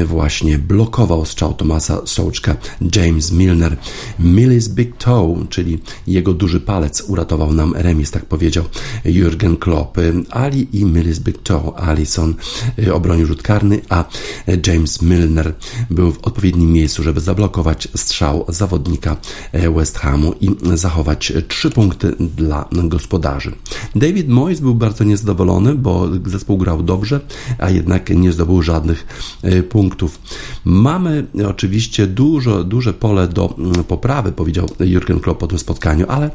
właśnie 0.07 0.59
blokował 0.59 1.25
strzał 1.25 1.55
Tomasa 1.55 2.01
Sołczka 2.05 2.57
James 2.97 3.33
Milner. 3.33 3.77
Millis 4.19 4.69
Big 4.69 4.97
Toe, 4.97 5.47
czyli 5.49 5.79
jego 6.07 6.33
duży 6.33 6.61
palec 6.61 7.01
uratował 7.01 7.53
nam 7.53 7.75
remis 7.77 8.10
tak 8.11 8.25
powiedział 8.25 8.65
Jurgen 9.05 9.57
Klopp. 9.57 9.99
Ali 10.31 10.69
i 10.73 10.87
Toe, 11.43 11.75
Alison 11.77 12.35
y, 12.79 12.95
obronił 12.95 13.27
rzut 13.27 13.43
karny, 13.43 13.81
a 13.89 14.05
James 14.67 15.03
Milner 15.03 15.55
był 15.91 16.13
w 16.13 16.19
odpowiednim 16.19 16.73
miejscu, 16.73 17.03
żeby 17.03 17.21
zablokować 17.21 17.89
strzał 17.97 18.45
zawodnika 18.49 19.17
y, 19.55 19.71
West 19.71 19.99
Hamu 19.99 20.35
i 20.41 20.51
zachować 20.75 21.33
trzy 21.49 21.71
punkty 21.71 22.15
dla 22.37 22.69
gospodarzy. 22.73 23.53
David 23.95 24.29
Moyes 24.29 24.61
był 24.61 24.75
bardzo 24.75 25.05
niezadowolony, 25.05 25.75
bo 25.75 26.09
zespół 26.27 26.59
grał 26.59 26.83
dobrze, 26.83 27.21
a 27.59 27.71
jednak 27.71 28.11
nie 28.11 28.33
zdobył 28.33 28.63
żadnych 28.63 29.07
y, 29.45 29.63
punktów. 29.63 30.21
Mamy 30.65 31.27
oczywiście 31.49 32.07
dużo, 32.07 32.65
duże 32.65 32.93
pole 32.93 33.29
do 33.29 33.55
mm, 33.59 33.85
poprawy, 33.85 34.33
powiedział 34.33 34.69
Jurgen 34.81 35.21
Klopp 35.21 35.41
po 35.41 35.47
tym 35.47 35.59
spotkaniu, 35.59 36.07
ale 36.09 36.31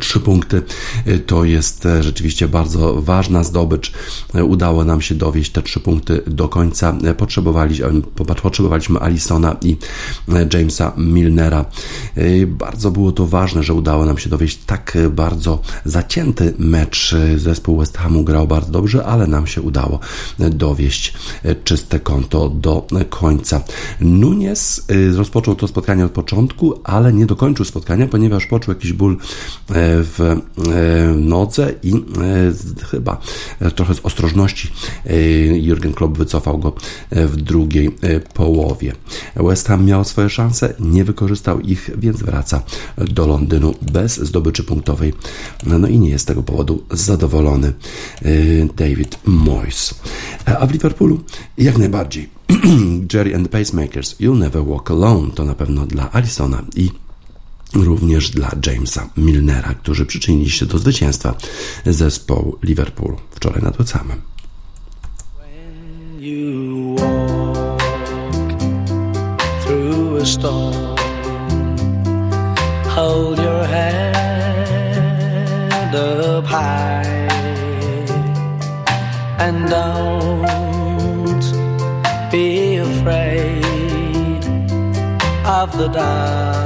Trzy 0.00 0.20
punkty 0.20 0.62
y, 1.06 1.18
to 1.18 1.44
jest 1.44 1.86
e, 1.86 2.02
rzeczywiście 2.02 2.48
bardzo 2.48 3.02
ważna 3.02 3.44
zdobycz. 3.44 3.92
E, 4.34 4.44
udało 4.44 4.84
nam 4.84 5.00
się 5.00 5.14
dowieść 5.14 5.52
te 5.52 5.62
trzy 5.62 5.80
punkty 5.80 6.22
do 6.26 6.48
końca. 6.48 6.96
E, 7.04 7.14
potrzebowaliśmy, 7.14 8.02
potrzebowaliśmy 8.42 9.00
Alisona 9.00 9.56
i 9.62 9.76
Jamesa 10.52 10.92
Milnera. 10.96 11.64
Bardzo 12.46 12.90
było 12.90 13.12
to 13.12 13.26
ważne, 13.26 13.62
że 13.62 13.74
udało 13.74 14.04
nam 14.04 14.18
się 14.18 14.30
dowieść 14.30 14.58
tak 14.66 14.98
bardzo 15.10 15.62
zacięty 15.84 16.54
mecz. 16.58 17.14
Zespół 17.36 17.78
West 17.78 17.98
Hamu 17.98 18.24
grał 18.24 18.46
bardzo 18.46 18.72
dobrze, 18.72 19.04
ale 19.04 19.26
nam 19.26 19.46
się 19.46 19.62
udało 19.62 20.00
dowieść 20.38 21.14
czyste 21.64 22.00
konto 22.00 22.48
do 22.48 22.86
końca. 23.10 23.60
Nunes 24.00 24.86
rozpoczął 25.16 25.54
to 25.54 25.68
spotkanie 25.68 26.04
od 26.04 26.12
początku, 26.12 26.80
ale 26.84 27.12
nie 27.12 27.26
dokończył 27.26 27.64
spotkania, 27.64 28.06
ponieważ 28.06 28.46
poczuł 28.46 28.74
jakiś 28.74 28.92
ból 28.92 29.16
w 29.74 30.20
e, 30.20 31.14
nodze 31.14 31.74
i 31.82 31.94
e, 31.94 32.84
chyba 32.84 33.20
trochę 33.74 33.94
z 33.94 34.00
ostrożności 34.02 34.72
e, 35.06 35.16
Jurgen 35.58 35.92
Klopp 35.92 36.18
wycofał 36.18 36.58
go 36.58 36.72
w 37.10 37.36
drugiej 37.36 37.90
połowie. 38.34 38.92
West 39.36 39.68
Ham 39.68 39.84
miał 39.84 40.04
swoje 40.04 40.30
szanse, 40.30 40.74
nie 40.80 41.04
wykorzystał 41.04 41.60
ich, 41.60 41.90
więc 41.98 42.22
wraca 42.22 42.62
do 42.98 43.26
Londynu 43.26 43.74
bez 43.92 44.16
zdobyczy 44.16 44.64
punktowej. 44.64 45.12
No 45.66 45.88
i 45.88 45.98
nie 45.98 46.10
jest 46.10 46.22
z 46.22 46.26
tego 46.26 46.42
powodu 46.42 46.84
zadowolony 46.90 47.72
David 48.76 49.18
Moyes. 49.24 49.94
A 50.44 50.66
w 50.66 50.72
Liverpoolu 50.72 51.20
jak 51.58 51.78
najbardziej. 51.78 52.40
Jerry 53.14 53.34
and 53.34 53.50
the 53.50 53.58
Pacemakers, 53.58 54.20
You'll 54.20 54.38
Never 54.38 54.64
Walk 54.64 54.90
Alone 54.90 55.30
to 55.30 55.44
na 55.44 55.54
pewno 55.54 55.86
dla 55.86 56.12
Alisona 56.12 56.62
i 56.76 56.90
również 57.74 58.30
dla 58.30 58.50
Jamesa 58.66 59.08
Milnera, 59.16 59.74
którzy 59.74 60.06
przyczynili 60.06 60.50
się 60.50 60.66
do 60.66 60.78
zwycięstwa 60.78 61.34
zespołu 61.86 62.58
Liverpool 62.62 63.16
wczoraj 63.30 63.62
nad 63.62 63.76
Wecamem. 63.76 64.20
Hold 72.94 73.38
your 73.38 73.64
head 73.64 74.20
up 75.94 76.46
high 76.46 77.28
and 79.38 79.68
don't 79.68 81.42
be 82.30 82.78
afraid 82.78 83.64
of 85.46 85.76
the 85.78 85.88
dark. 85.88 86.59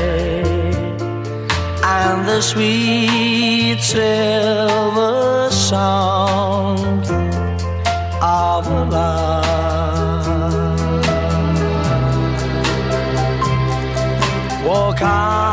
and 1.82 2.28
the 2.28 2.40
sweet 2.40 3.80
silver 3.80 5.50
song 5.50 7.02
of 8.22 8.66
love. 8.92 9.44
Walk 14.64 15.02
on. 15.02 15.43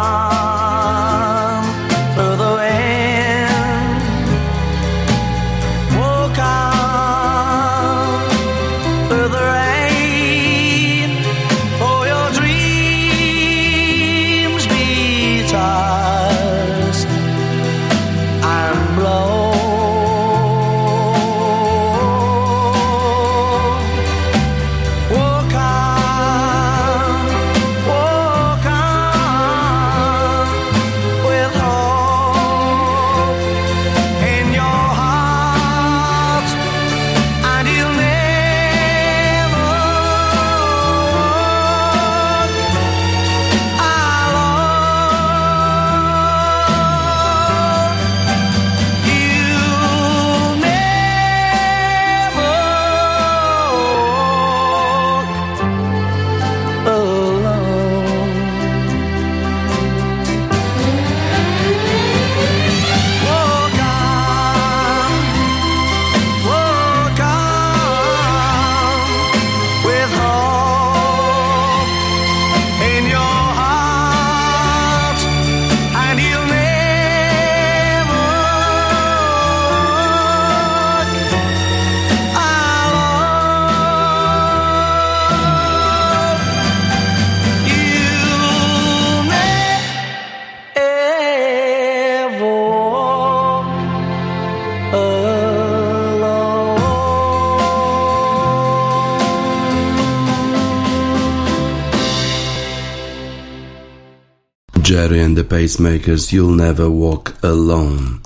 Cherry 105.02 105.22
and 105.22 105.36
the 105.36 105.44
Pacemakers, 105.44 106.32
You'll 106.32 106.56
Never 106.56 106.88
Walk 106.90 107.34
Alone. 107.42 108.20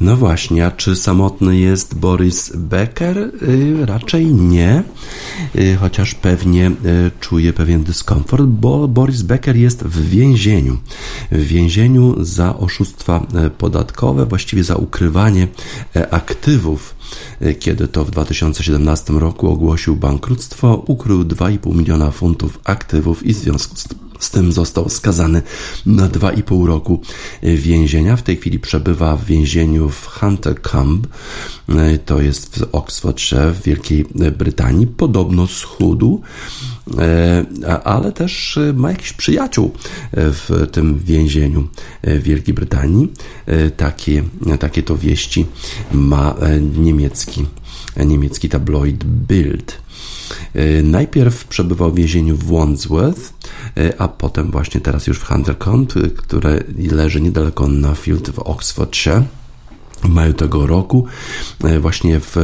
No 0.00 0.16
właśnie, 0.16 0.66
a 0.66 0.70
czy 0.70 0.96
samotny 0.96 1.58
jest 1.58 1.94
Boris 1.94 2.52
Becker? 2.54 3.18
Y, 3.18 3.86
raczej 3.86 4.26
nie, 4.26 4.82
y, 5.56 5.76
chociaż 5.80 6.14
pewnie 6.14 6.66
y, 6.66 7.10
czuje 7.20 7.52
pewien 7.52 7.84
dyskomfort, 7.84 8.42
bo 8.42 8.88
Boris 8.88 9.22
Becker 9.22 9.56
jest 9.56 9.84
w 9.84 10.08
więzieniu. 10.08 10.78
W 11.32 11.42
więzieniu 11.42 12.24
za 12.24 12.56
oszustwa 12.56 13.26
podatkowe, 13.58 14.26
właściwie 14.26 14.64
za 14.64 14.74
ukrywanie 14.74 15.48
aktywów 16.10 16.94
kiedy 17.58 17.88
to 17.88 18.04
w 18.04 18.10
2017 18.10 19.12
roku 19.12 19.48
ogłosił 19.50 19.96
bankructwo, 19.96 20.82
ukrył 20.86 21.24
2,5 21.24 21.74
miliona 21.74 22.10
funtów 22.10 22.58
aktywów 22.64 23.26
i 23.26 23.34
w 23.34 23.36
związku 23.36 23.76
z 23.76 23.88
z 24.18 24.30
tym 24.30 24.52
został 24.52 24.88
skazany 24.88 25.42
na 25.86 26.08
2,5 26.08 26.66
roku 26.66 27.00
więzienia. 27.42 28.16
W 28.16 28.22
tej 28.22 28.36
chwili 28.36 28.58
przebywa 28.58 29.16
w 29.16 29.24
więzieniu 29.24 29.88
w 29.88 30.06
Hunter 30.06 30.62
Camp, 30.62 31.06
to 32.06 32.20
jest 32.20 32.58
w 32.58 32.68
Oxfordshire 32.72 33.52
w 33.52 33.62
Wielkiej 33.62 34.06
Brytanii. 34.38 34.86
Podobno 34.86 35.46
schudł, 35.46 36.20
ale 37.84 38.12
też 38.12 38.58
ma 38.74 38.90
jakiś 38.90 39.12
przyjaciół 39.12 39.72
w 40.12 40.66
tym 40.72 40.98
więzieniu 40.98 41.68
w 42.02 42.22
Wielkiej 42.22 42.54
Brytanii. 42.54 43.12
Takie, 43.76 44.22
takie 44.60 44.82
to 44.82 44.96
wieści 44.96 45.46
ma 45.92 46.34
niemiecki, 46.76 47.46
niemiecki 48.06 48.48
tabloid 48.48 49.04
Bild. 49.04 49.78
E, 50.54 50.82
najpierw 50.82 51.44
przebywał 51.44 51.90
w 51.92 51.94
więzieniu 51.94 52.36
w 52.36 52.52
Wandsworth, 52.52 53.32
e, 53.76 54.00
a 54.00 54.08
potem 54.08 54.50
właśnie 54.50 54.80
teraz 54.80 55.06
już 55.06 55.18
w 55.18 55.24
Huntercombe, 55.24 56.10
które 56.16 56.64
leży 56.90 57.20
niedaleko 57.20 57.68
Nuffield 57.68 58.30
w 58.30 58.38
Oxfordshire. 58.38 59.22
W 60.02 60.08
maju 60.08 60.32
tego 60.32 60.66
roku, 60.66 61.06
e, 61.64 61.80
właśnie 61.80 62.20
w, 62.20 62.36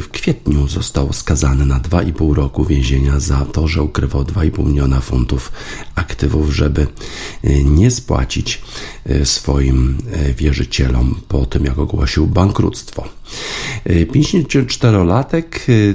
w 0.00 0.08
kwietniu, 0.12 0.68
został 0.68 1.12
skazany 1.12 1.66
na 1.66 1.80
2,5 1.80 2.34
roku 2.34 2.64
więzienia 2.64 3.20
za 3.20 3.44
to, 3.44 3.68
że 3.68 3.82
ukrywał 3.82 4.22
2,5 4.22 4.66
miliona 4.66 5.00
funtów 5.00 5.52
aktywów, 5.94 6.54
żeby 6.54 6.86
nie 7.64 7.90
spłacić 7.90 8.62
swoim 9.24 9.98
wierzycielom 10.36 11.20
po 11.28 11.46
tym, 11.46 11.64
jak 11.64 11.78
ogłosił 11.78 12.26
bankructwo. 12.26 13.08
54-latek 13.86 15.44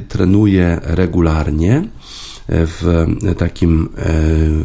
trenuje 0.07 0.79
regularnie 0.83 1.87
w 2.49 3.05
takim 3.37 3.89
e, 3.97 4.05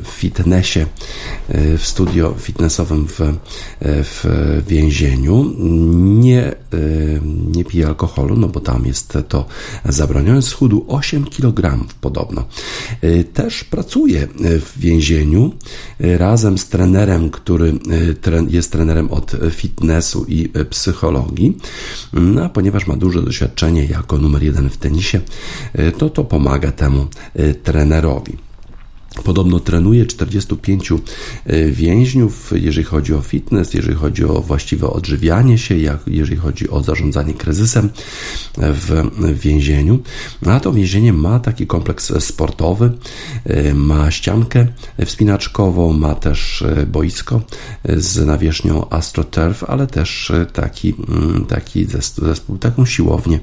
fitnessie, 0.04 0.80
e, 0.80 1.78
w 1.78 1.86
studio 1.86 2.34
fitnessowym 2.38 3.06
w, 3.08 3.20
e, 3.20 3.34
w 3.80 4.24
więzieniu. 4.68 5.54
Nie, 5.96 6.54
nie 7.54 7.64
pije 7.64 7.86
alkoholu, 7.86 8.36
no 8.36 8.48
bo 8.48 8.60
tam 8.60 8.86
jest 8.86 9.18
to 9.28 9.46
zabronione. 9.84 10.42
Schudł 10.42 10.84
8 10.88 11.24
kg 11.24 11.84
podobno. 12.00 12.44
Też 13.34 13.64
pracuje 13.64 14.28
w 14.40 14.72
więzieniu 14.76 15.52
razem 16.00 16.58
z 16.58 16.68
trenerem, 16.68 17.30
który 17.30 17.74
jest 18.48 18.72
trenerem 18.72 19.10
od 19.10 19.32
fitnessu 19.50 20.24
i 20.28 20.52
psychologii. 20.70 21.58
No, 22.12 22.48
ponieważ 22.48 22.86
ma 22.86 22.96
duże 22.96 23.22
doświadczenie 23.22 23.84
jako 23.84 24.18
numer 24.18 24.42
jeden 24.42 24.70
w 24.70 24.76
tenisie, 24.76 25.20
to 25.98 26.10
to 26.10 26.24
pomaga 26.24 26.72
temu 26.72 27.06
trenerowi. 27.66 28.45
Podobno 29.24 29.61
trenuje 29.61 30.07
45 30.07 30.92
e, 30.92 30.96
więźniów, 31.70 32.52
jeżeli 32.55 32.85
chodzi 32.85 33.14
o 33.14 33.20
fitness, 33.20 33.74
jeżeli 33.74 33.96
chodzi 33.96 34.24
o 34.24 34.40
właściwe 34.40 34.90
odżywianie 34.90 35.59
się, 35.59 35.79
jak, 35.79 36.00
jeżeli 36.07 36.37
chodzi 36.37 36.70
o 36.70 36.83
zarządzanie 36.83 37.35
kryzysem 37.35 37.90
w 38.59 39.11
więzieniu. 39.40 39.98
A 40.46 40.61
to 40.61 40.72
więzienie 40.72 41.12
ma 41.12 41.40
taki 41.40 41.66
kompleks 41.66 42.12
sportowy, 42.24 42.92
e, 43.44 43.74
ma 43.74 44.11
ściankę 44.11 44.66
wspinaczkową, 45.05 45.92
ma 45.92 46.14
też 46.14 46.62
e, 46.62 46.87
boisko 46.87 47.40
z 47.96 48.26
nawierzchnią 48.26 48.90
AstroTurf, 48.90 49.64
ale 49.64 49.87
też 49.87 50.33
taki, 50.52 50.94
mm, 51.09 51.46
taki 51.46 51.87
zespół, 52.18 52.59
taką 52.59 52.87
siłownię 52.87 53.40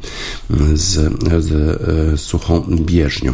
mm, 0.49 0.77
z, 0.77 1.13
z 1.43 2.21
suchą 2.21 2.61
bieżnią. 2.61 3.33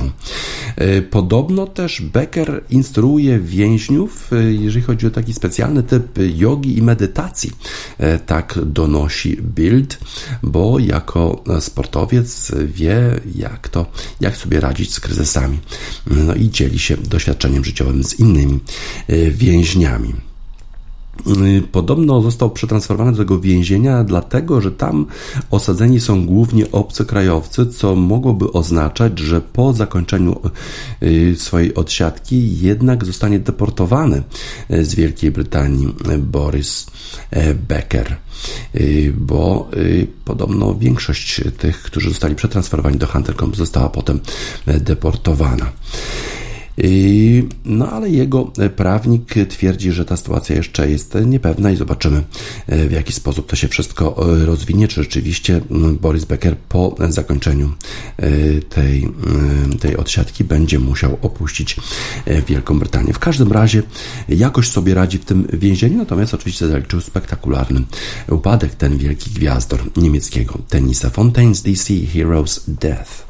Podobno 1.10 1.68
też 1.68 2.02
Beck 2.02 2.29
Becker 2.30 2.64
instruuje 2.70 3.40
więźniów, 3.40 4.34
e, 4.34 4.54
jeżeli 4.54 4.82
chodzi 4.82 5.08
o 5.08 5.10
taki 5.10 5.34
specjalny 5.34 5.84
typ 5.84 6.20
jogi 6.36 6.78
i 6.78 6.82
medytacji. 6.82 7.52
E, 7.98 8.20
tak 8.20 8.60
donosi 8.66 9.38
Bild, 9.42 9.98
bo 10.44 10.80
jako 10.80 11.44
sportowiec 11.60 12.52
wie, 12.66 13.20
jak 13.36 13.70
to, 13.70 13.86
jak 14.22 14.38
sobie 14.38 14.60
radzić 14.60 14.94
z 14.94 15.00
kryzysami. 15.00 15.60
No 16.08 16.36
i 16.36 16.50
dzieli 16.50 16.80
się 16.80 16.98
doświadczeniem 16.98 17.66
życiowym 17.66 18.04
z 18.04 18.20
innymi 18.20 18.60
e, 19.08 19.32
więźniami. 19.32 20.29
Y, 21.28 21.62
podobno 21.72 22.22
został 22.22 22.50
przetransferowany 22.50 23.12
do 23.12 23.18
tego 23.18 23.40
więzienia, 23.40 24.04
dlatego 24.04 24.62
że 24.62 24.72
tam 24.72 25.06
osadzeni 25.52 26.00
są 26.00 26.26
głównie 26.26 26.72
obcokrajowcy, 26.72 27.66
co 27.66 27.96
mogłoby 27.96 28.52
oznaczać, 28.52 29.20
że 29.20 29.42
po 29.42 29.74
zakończeniu 29.74 30.40
y, 31.04 31.36
swojej 31.38 31.76
odsiadki 31.76 32.60
jednak 32.60 33.06
zostanie 33.06 33.40
deportowany 33.40 34.24
y, 34.72 34.86
z 34.86 34.96
Wielkiej 34.96 35.32
Brytanii 35.32 35.96
Boris 36.18 36.86
Becker, 37.68 38.16
bo 39.14 39.70
podobno 40.26 40.76
większość 40.76 41.42
tych, 41.58 41.82
którzy 41.82 42.10
zostali 42.10 42.36
przetransferowani 42.36 42.98
do 42.98 43.08
Huntercombe, 43.08 43.58
została 43.58 43.90
potem 43.90 44.20
deportowana. 44.66 45.72
No 47.66 47.92
ale 47.92 48.10
jego 48.10 48.52
prawnik 48.76 49.34
twierdzi, 49.50 49.92
że 49.92 50.06
ta 50.06 50.18
sytuacja 50.18 50.56
jeszcze 50.56 50.90
jest 50.90 51.18
niepewna 51.26 51.72
i 51.72 51.76
zobaczymy 51.76 52.24
e, 52.68 52.88
w 52.88 52.92
jaki 52.92 53.14
sposób 53.14 53.50
to 53.50 53.56
się 53.56 53.68
wszystko 53.68 54.34
e, 54.34 54.46
rozwinie, 54.46 54.88
czy 54.88 55.04
rzeczywiście 55.04 55.62
Boris 56.02 56.26
Becker 56.26 56.58
po 56.58 56.96
zakończeniu 57.10 57.74
e, 58.18 58.30
tej, 58.62 59.10
tej 59.80 59.98
odsiadki 59.98 60.44
będzie 60.44 60.80
musiał 60.80 61.18
opuścić 61.22 61.76
Wielką 62.48 62.80
Brytanię. 62.80 63.14
W 63.14 63.20
każdym 63.20 63.52
razie 63.52 63.84
jakoś 64.30 64.70
sobie 64.70 64.94
radzi 64.94 65.18
w 65.18 65.26
tym 65.26 65.48
więzieniu, 65.54 65.98
natomiast 65.98 66.34
oczywiście 66.34 66.68
zaliczył 66.68 67.02
spektakularny 67.02 67.82
upadek 68.30 68.76
ten 68.76 68.98
wielki 68.98 69.30
gwiazdor 69.32 69.80
niemieckiego 69.98 70.58
tenisa 70.70 71.10
Fontaine's 71.10 71.64
DC 71.64 72.08
Heroes 72.14 72.64
Death. 72.68 73.29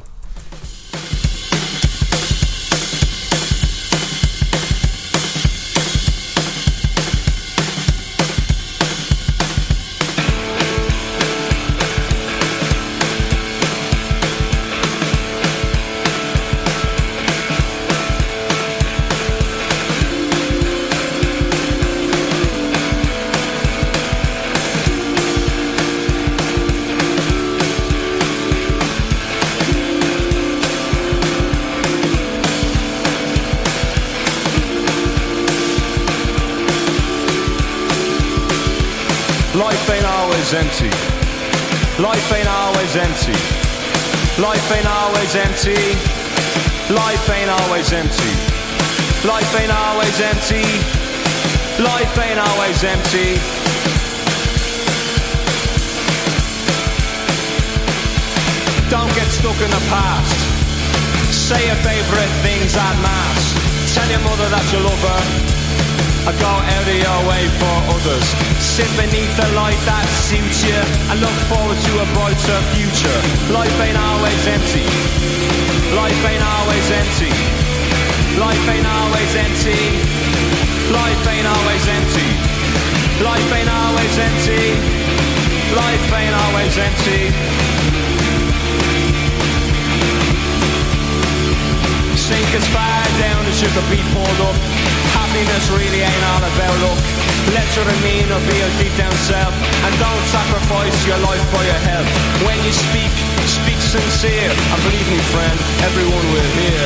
Sincere 104.20 104.52
And 104.52 104.82
believe 104.84 105.08
me 105.08 105.18
friend, 105.32 105.56
everyone 105.88 106.26
will 106.32 106.50
hear 106.60 106.84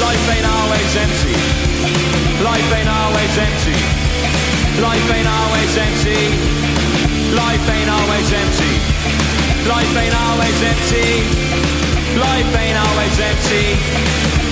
Life 0.00 0.24
ain't 0.32 0.46
always 0.48 0.96
empty. 0.96 1.36
Life 2.40 2.72
ain't 2.72 2.88
always 2.88 3.36
empty. 3.36 3.76
Life 4.80 5.08
ain't 5.12 5.28
always 5.28 5.76
empty. 5.76 6.22
Life 7.36 7.68
ain't 7.68 7.90
always 7.92 8.32
empty. 8.32 8.72
Life 9.68 9.96
ain't 10.00 10.16
always 10.16 10.58
empty. 10.72 11.08
Life 12.16 12.56
ain't 12.56 12.78
always 12.78 13.20
empty 13.20 14.51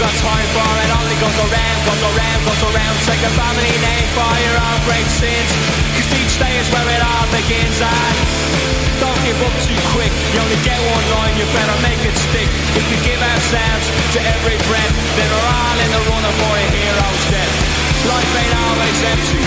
Got 0.00 0.16
time 0.16 0.48
for 0.56 0.70
It 0.80 0.90
only 0.96 1.16
goes 1.20 1.38
around, 1.44 1.78
goes 1.84 2.04
around, 2.08 2.40
goes 2.48 2.62
around. 2.72 2.94
Take 3.04 3.20
a 3.20 3.32
family 3.36 3.74
name 3.84 4.08
for 4.16 4.32
your 4.40 4.56
own 4.56 4.80
great 4.88 5.04
sins 5.12 5.50
Cause 5.92 6.08
each 6.16 6.34
day 6.40 6.56
is 6.56 6.68
where 6.72 6.88
it 6.88 7.02
all 7.04 7.28
begins. 7.28 7.76
And 7.84 8.16
don't 8.96 9.20
give 9.28 9.36
up 9.44 9.56
too 9.60 9.76
quick. 9.92 10.12
You 10.32 10.40
only 10.40 10.60
get 10.64 10.80
one 10.80 11.06
line, 11.20 11.36
you 11.36 11.44
better 11.52 11.76
make 11.84 12.00
it 12.00 12.16
stick. 12.16 12.48
If 12.80 12.84
we 12.88 12.96
give 13.04 13.20
ourselves 13.20 13.86
to 14.16 14.18
every 14.24 14.56
breath 14.64 14.94
Then 15.20 15.28
we're 15.28 15.48
all 15.52 15.76
in 15.84 15.90
the 15.92 16.02
running 16.08 16.36
for 16.40 16.52
a 16.56 16.64
hero's 16.72 17.24
death 17.28 17.89
Life 18.08 18.32
ain't 18.40 18.56
always 18.64 18.98
empty 19.12 19.44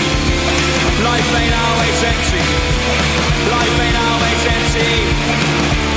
Life 1.02 1.30
ain't 1.40 1.54
always 1.54 1.98
empty 2.04 2.44
Life 3.50 3.76
ain't 3.80 3.98
always 4.06 4.40
empty 4.46 4.90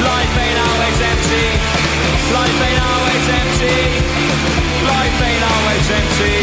Life 0.02 0.36
ain't 0.42 0.60
always 0.66 0.98
empty 1.02 1.46
Life 2.34 2.62
ain't 2.62 2.82
always 2.82 3.30
empty. 3.30 3.78
Life 4.86 5.22
ain't 5.22 5.44
always 5.44 5.90
empty. 5.92 6.36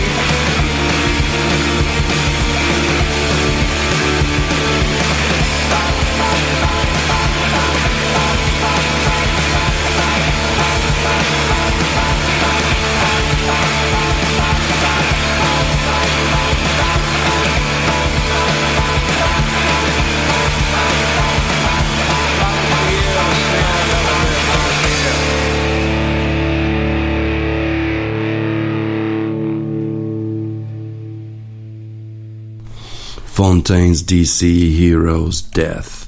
Fontaine's 33.65 34.02
DC 34.02 34.46
Heroes 34.79 35.42
Death. 35.42 36.06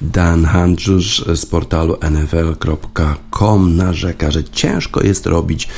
Dan 0.00 0.44
Handrzusz 0.44 1.24
z 1.34 1.46
portalu 1.46 1.96
nfl.com 2.00 3.76
narzeka, 3.76 4.30
że 4.30 4.44
ciężko 4.44 5.02
jest 5.02 5.26
robić 5.26 5.68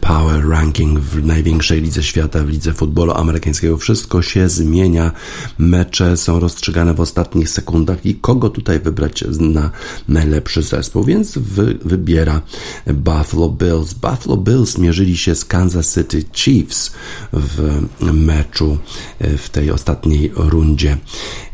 power 0.00 0.48
ranking 0.48 1.00
w 1.00 1.26
największej 1.26 1.80
lidze 1.80 2.02
świata, 2.02 2.44
w 2.44 2.48
lidze 2.48 2.72
futbolu 2.72 3.12
amerykańskiego. 3.12 3.76
Wszystko 3.76 4.22
się 4.22 4.48
zmienia, 4.48 5.12
mecze 5.58 6.16
są 6.16 6.40
rozstrzygane 6.40 6.94
w 6.94 7.00
ostatnich 7.00 7.50
sekundach 7.50 8.06
i 8.06 8.14
kogo 8.14 8.50
tutaj 8.50 8.80
wybrać 8.80 9.24
na 9.38 9.70
najlepszy 10.08 10.62
zespół, 10.62 11.04
więc 11.04 11.38
wy, 11.38 11.78
wybiera 11.84 12.40
Buffalo 12.86 13.48
Bills. 13.48 13.94
Buffalo 13.94 14.36
Bills 14.36 14.78
mierzyli 14.78 15.16
się 15.16 15.34
z 15.34 15.44
Kansas 15.44 15.94
City 15.94 16.24
Chiefs 16.32 16.92
w 17.32 17.82
meczu 18.00 18.78
e, 19.18 19.38
w 19.38 19.50
tej 19.50 19.70
ostatniej 19.70 20.32
rundzie 20.34 20.96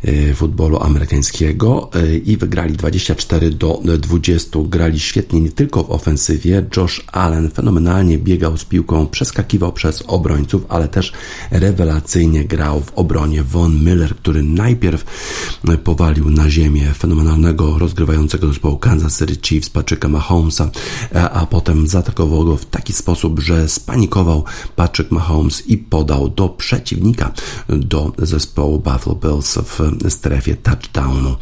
e, 0.03 0.33
futbolu 0.33 0.79
amerykańskiego 0.79 1.89
i 2.25 2.37
wygrali 2.37 2.73
24 2.73 3.49
do 3.49 3.81
20. 3.99 4.59
Grali 4.65 4.99
świetnie 4.99 5.41
nie 5.41 5.51
tylko 5.51 5.83
w 5.83 5.91
ofensywie. 5.91 6.65
Josh 6.77 7.03
Allen 7.11 7.49
fenomenalnie 7.49 8.10
biegał 8.17 8.57
z 8.57 8.65
piłką, 8.65 9.07
przeskakiwał 9.07 9.73
przez 9.73 10.03
obrońców, 10.07 10.65
ale 10.69 10.87
też 10.87 11.11
rewelacyjnie 11.51 12.45
grał 12.45 12.81
w 12.81 12.93
obronie. 12.93 13.43
Von 13.43 13.83
Miller, 13.83 14.15
który 14.15 14.43
najpierw 14.43 15.05
powalił 15.83 16.29
na 16.29 16.49
ziemię 16.49 16.91
fenomenalnego 16.97 17.77
rozgrywającego 17.77 18.47
zespołu 18.47 18.77
Kansas 18.77 19.19
City 19.19 19.37
Chiefs 19.47 19.69
Patricka 19.69 20.07
Mahomesa, 20.07 20.71
a 21.33 21.45
potem 21.45 21.87
zaatakował 21.87 22.45
go 22.45 22.57
w 22.57 22.65
taki 22.65 22.93
sposób, 22.93 23.39
że 23.39 23.69
spanikował 23.69 24.43
Patrick 24.75 25.11
Mahomes 25.11 25.67
i 25.67 25.77
podał 25.77 26.29
do 26.29 26.49
przeciwnika, 26.49 27.31
do 27.69 28.11
zespołu 28.17 28.79
Buffalo 28.79 29.15
Bills 29.15 29.57
w 29.57 30.11
strefie 30.11 30.55
touchdownu. 30.55 31.35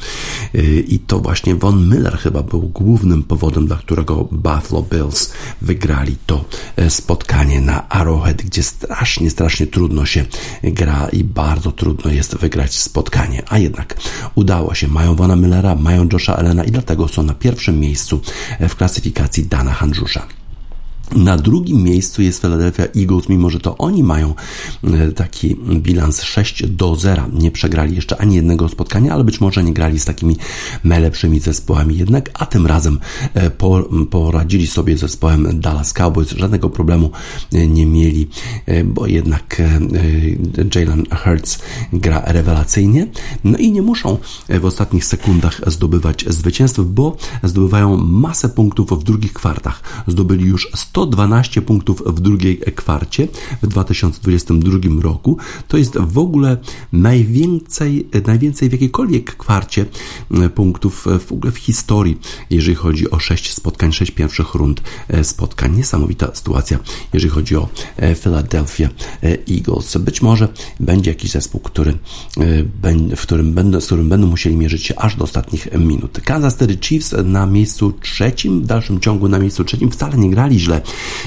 I 0.88 1.00
to 1.00 1.20
właśnie 1.20 1.56
Von 1.56 1.90
Miller 1.90 2.18
chyba 2.18 2.44
był 2.44 2.62
głównym 2.62 3.24
powodem, 3.24 3.68
dla 3.68 3.76
którego 3.76 4.28
Buffalo 4.32 4.82
Bills 4.92 5.32
wygrali 5.62 6.16
to 6.26 6.36
e, 6.36 6.44
spotkanie 6.90 7.62
na 7.62 7.90
Arrowhead, 7.90 8.42
gdzie 8.42 8.64
strasznie, 8.64 9.30
strasznie 9.30 9.68
trudno 9.68 10.06
się 10.06 10.26
gra 10.64 11.08
i 11.12 11.24
bardzo 11.24 11.72
trudno 11.72 12.12
jest 12.12 12.38
wygrać 12.38 12.76
spotkanie. 12.76 13.44
A 13.50 13.58
jednak 13.58 13.96
udało 14.36 14.74
się. 14.76 14.88
Mają 14.88 15.16
Vona 15.16 15.36
Millera, 15.36 15.76
mają 15.76 16.08
Josha 16.14 16.36
Elena 16.36 16.64
i 16.64 16.72
dlatego 16.72 17.08
są 17.08 17.24
na 17.24 17.34
pierwszym 17.34 17.80
miejscu 17.80 18.22
w 18.60 18.76
klasyfikacji 18.76 19.46
Dana 19.46 19.74
Handrzusza. 19.74 20.39
Na 21.16 21.38
drugim 21.38 21.84
miejscu 21.84 22.22
jest 22.22 22.42
Philadelphia 22.42 22.86
Eagles, 22.96 23.30
mimo 23.30 23.50
że 23.50 23.60
to 23.60 23.78
oni 23.78 24.04
mają 24.04 24.34
e, 24.84 25.12
taki 25.12 25.56
bilans 25.56 26.22
6 26.22 26.68
do 26.68 26.96
0. 26.96 27.24
Nie 27.34 27.52
przegrali 27.52 27.96
jeszcze 27.96 28.22
ani 28.22 28.36
jednego 28.36 28.70
spotkania, 28.70 29.14
ale 29.14 29.24
być 29.24 29.42
może 29.42 29.64
nie 29.64 29.74
grali 29.74 30.00
z 30.00 30.06
takimi 30.06 30.38
najlepszymi 30.84 31.40
zespołami 31.40 31.98
jednak, 31.98 32.30
a 32.34 32.46
tym 32.46 32.68
razem 32.68 33.00
e, 33.34 33.52
poradzili 34.10 34.68
sobie 34.68 34.98
z 34.98 35.00
zespołem 35.00 35.60
Dallas 35.60 35.94
Cowboys. 35.94 36.30
Żadnego 36.30 36.70
problemu 36.70 37.12
e, 37.54 37.68
nie 37.68 37.86
mieli, 37.86 38.30
bo 38.86 39.08
jednak 39.08 39.62
Jalen 40.76 41.04
Hurts 41.24 41.60
gra 41.94 42.22
rewelacyjnie. 42.26 43.08
No 43.44 43.58
i 43.58 43.72
nie 43.72 43.82
muszą 43.82 44.18
w 44.50 44.66
ostatnich 44.66 45.06
sekundach 45.06 45.62
zdobywać 45.68 46.26
zwycięstw, 46.28 46.80
bo 46.80 47.18
zdobywają 47.44 47.98
masę 47.98 48.50
punktów 48.50 49.00
w 49.00 49.04
drugich 49.04 49.34
kwartach. 49.34 50.04
Zdobyli 50.08 50.46
już 50.46 50.70
100 50.76 50.99
112 51.00 51.62
punktów 51.62 52.04
w 52.06 52.20
drugiej 52.20 52.58
kwarcie 52.76 53.28
w 53.62 53.68
2022 53.68 55.02
roku. 55.02 55.38
To 55.68 55.78
jest 55.78 55.98
w 55.98 56.18
ogóle 56.18 56.58
najwięcej, 56.94 58.08
najwięcej 58.28 58.70
w 58.70 58.72
jakiejkolwiek 58.72 59.38
kwarcie 59.38 59.86
punktów 60.56 61.06
w 61.28 61.32
ogóle 61.32 61.52
w 61.52 61.58
historii, 61.58 62.20
jeżeli 62.50 62.76
chodzi 62.76 63.12
o 63.12 63.20
6 63.20 63.54
spotkań, 63.54 63.92
6 63.92 64.12
pierwszych 64.12 64.56
rund 64.56 64.82
spotkań. 65.24 65.78
Niesamowita 65.78 66.36
sytuacja, 66.36 66.80
jeżeli 67.14 67.32
chodzi 67.32 67.56
o 67.56 67.70
Philadelphia 68.16 68.90
Eagles. 69.52 69.98
Być 69.98 70.22
może 70.22 70.48
będzie 70.80 71.12
jakiś 71.12 71.32
zespół, 71.32 71.62
który, 71.62 71.94
w 73.16 73.22
którym 73.22 73.54
będą, 73.54 73.82
z 73.82 73.86
którym 73.86 74.10
będą 74.10 74.28
musieli 74.28 74.56
mierzyć 74.56 74.84
się 74.84 74.96
aż 74.96 75.16
do 75.16 75.24
ostatnich 75.24 75.68
minut. 75.78 76.22
Kansas 76.26 76.58
City 76.58 76.78
Chiefs 76.82 77.16
na 77.24 77.46
miejscu 77.46 77.94
trzecim, 78.02 78.62
w 78.62 78.66
dalszym 78.66 79.00
ciągu 79.00 79.28
na 79.28 79.40
miejscu 79.40 79.64
trzecim 79.64 79.92
wcale 79.92 80.18
nie 80.18 80.30
grali 80.30 80.60
źle, 80.60 80.82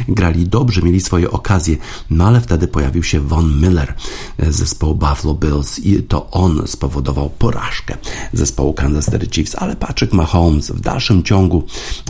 grali 0.08 0.48
dobrze, 0.48 0.82
mieli 0.82 1.00
swoje 1.00 1.30
okazje, 1.30 1.76
no 2.10 2.26
ale 2.26 2.40
wtedy 2.40 2.68
pojawił 2.68 3.02
się 3.02 3.20
Von 3.20 3.60
Miller 3.60 3.94
z 4.38 4.56
zespołu 4.56 4.94
Buffalo 4.94 5.34
Bills 5.34 5.78
i 5.78 6.02
to 6.02 6.30
on 6.30 6.62
spowodował 6.66 7.30
porażkę 7.30 7.96
zespołu 8.32 8.74
Kansas 8.74 9.04
City 9.04 9.26
Chiefs, 9.30 9.54
ale 9.54 9.76
Patrick 9.76 10.12
Mahomes 10.12 10.70
w 10.70 10.80
dalszym 10.80 11.22
ciągu 11.22 11.64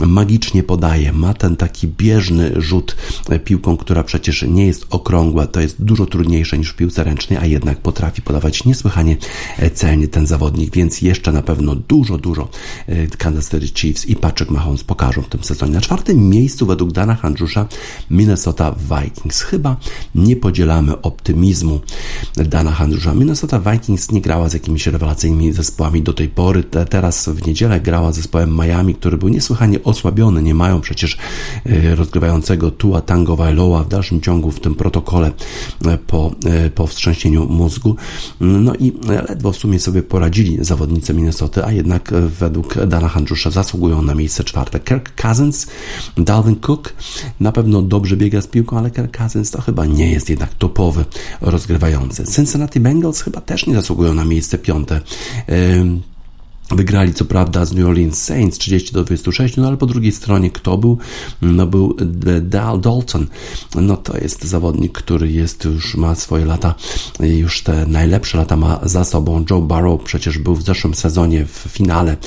magicznie 0.05 0.63
podaje, 0.63 1.13
ma 1.13 1.33
ten 1.33 1.55
taki 1.55 1.87
bieżny 1.87 2.51
rzut 2.55 2.95
piłką, 3.45 3.77
która 3.77 4.03
przecież 4.03 4.45
nie 4.47 4.67
jest 4.67 4.85
okrągła, 4.89 5.47
to 5.47 5.59
jest 5.59 5.83
dużo 5.83 6.05
trudniejsze 6.05 6.57
niż 6.57 6.69
w 6.69 6.75
piłce 6.75 7.03
ręcznej, 7.03 7.39
a 7.39 7.45
jednak 7.45 7.79
potrafi 7.79 8.21
podawać 8.21 8.65
niesłychanie 8.65 9.17
celnie 9.73 10.07
ten 10.07 10.27
zawodnik, 10.27 10.75
więc 10.75 11.01
jeszcze 11.01 11.31
na 11.31 11.41
pewno 11.41 11.75
dużo, 11.75 12.17
dużo 12.17 12.49
e, 12.87 13.07
Kansas 13.07 13.49
City 13.49 13.67
Chiefs 13.67 14.05
i 14.05 14.15
Patrick 14.15 14.51
Mahomes 14.51 14.83
pokażą 14.83 15.21
w 15.21 15.27
tym 15.27 15.43
sezonie. 15.43 15.73
Na 15.73 15.81
czwartym 15.81 16.29
miejscu 16.29 16.65
według 16.65 16.91
Dana 16.91 17.15
Handrusza 17.43 17.67
Minnesota 18.09 18.75
Vikings. 18.89 19.41
Chyba 19.41 19.77
nie 20.15 20.35
podzielamy 20.35 21.01
optymizmu 21.01 21.79
Dana 22.35 22.71
Handrusza. 22.71 23.13
Minnesota 23.13 23.59
Vikings 23.59 24.11
nie 24.11 24.21
grała 24.21 24.49
z 24.49 24.53
jakimiś 24.53 24.87
rewelacyjnymi 24.87 25.53
zespołami 25.53 26.01
do 26.01 26.13
tej 26.13 26.29
pory. 26.29 26.63
Teraz 26.89 27.29
w 27.29 27.47
niedzielę 27.47 27.81
grała 27.81 28.11
z 28.11 28.15
zespołem 28.15 28.55
Miami, 28.55 28.95
który 28.95 29.17
był 29.17 29.29
niesłychanie 29.29 29.83
osłabiony. 29.83 30.43
Nie 30.43 30.55
mają 30.55 30.81
przecież 30.81 31.17
e, 31.65 31.95
rozgrywającego 31.95 32.71
Tua 32.71 33.01
Tango 33.01 33.35
Vailoa 33.35 33.83
w 33.83 33.87
dalszym 33.87 34.21
ciągu 34.21 34.51
w 34.51 34.59
tym 34.59 34.75
protokole 34.75 35.31
e, 35.85 35.97
po, 35.97 36.31
po 36.75 36.87
wstrząśnieniu 36.87 37.45
mózgu. 37.49 37.95
No 38.39 38.75
i 38.75 38.93
ledwo 39.07 39.51
w 39.51 39.57
sumie 39.57 39.79
sobie 39.79 40.03
poradzili 40.03 40.57
zawodnicy 40.61 41.13
Minnesota, 41.13 41.65
a 41.65 41.71
jednak 41.71 42.13
według 42.39 42.85
Dana 42.85 43.07
Handrusza 43.07 43.51
zasługują 43.51 44.01
na 44.01 44.15
miejsce 44.15 44.43
czwarte. 44.43 44.79
Kirk 44.79 45.21
Cousins, 45.21 45.67
Dalvin 46.17 46.55
Cook 46.55 46.93
na 47.39 47.51
pewno 47.51 47.81
dobrze 47.81 48.17
biega 48.17 48.41
z 48.41 48.47
piłką, 48.47 48.77
ale 48.77 48.91
Kirk 48.91 49.17
Cousins 49.17 49.51
to 49.51 49.61
chyba 49.61 49.85
nie 49.85 50.11
jest 50.11 50.29
jednak 50.29 50.53
topowy 50.53 51.05
rozgrywający. 51.41 52.23
Cincinnati 52.35 52.79
Bengals 52.79 53.21
chyba 53.21 53.41
też 53.41 53.67
nie 53.67 53.73
zasługują 53.75 54.13
na 54.13 54.25
miejsce 54.25 54.57
piąte. 54.57 55.01
Wygrali 56.75 57.13
co 57.13 57.25
prawda 57.25 57.65
z 57.65 57.73
New 57.73 57.87
Orleans 57.87 58.23
Saints 58.23 58.57
30 58.57 58.93
do 58.93 59.03
26, 59.03 59.57
no 59.57 59.67
ale 59.67 59.77
po 59.77 59.85
drugiej 59.85 60.11
stronie 60.11 60.51
kto 60.51 60.77
był? 60.77 60.97
No 61.41 61.67
był 61.67 61.97
Dal 62.41 62.81
Dalton. 62.81 63.27
No 63.75 63.97
to 63.97 64.17
jest 64.17 64.43
zawodnik, 64.43 64.91
który 64.91 65.31
jest 65.31 65.65
już 65.65 65.95
ma 65.95 66.15
swoje 66.15 66.45
lata, 66.45 66.75
już 67.19 67.63
te 67.63 67.85
najlepsze 67.85 68.37
lata 68.37 68.55
ma 68.55 68.79
za 68.83 69.03
sobą. 69.03 69.45
Joe 69.49 69.61
Burrow 69.61 70.03
przecież 70.03 70.37
był 70.37 70.55
w 70.55 70.63
zeszłym 70.63 70.93
sezonie 70.93 71.45
w 71.45 71.65
finale 71.69 72.17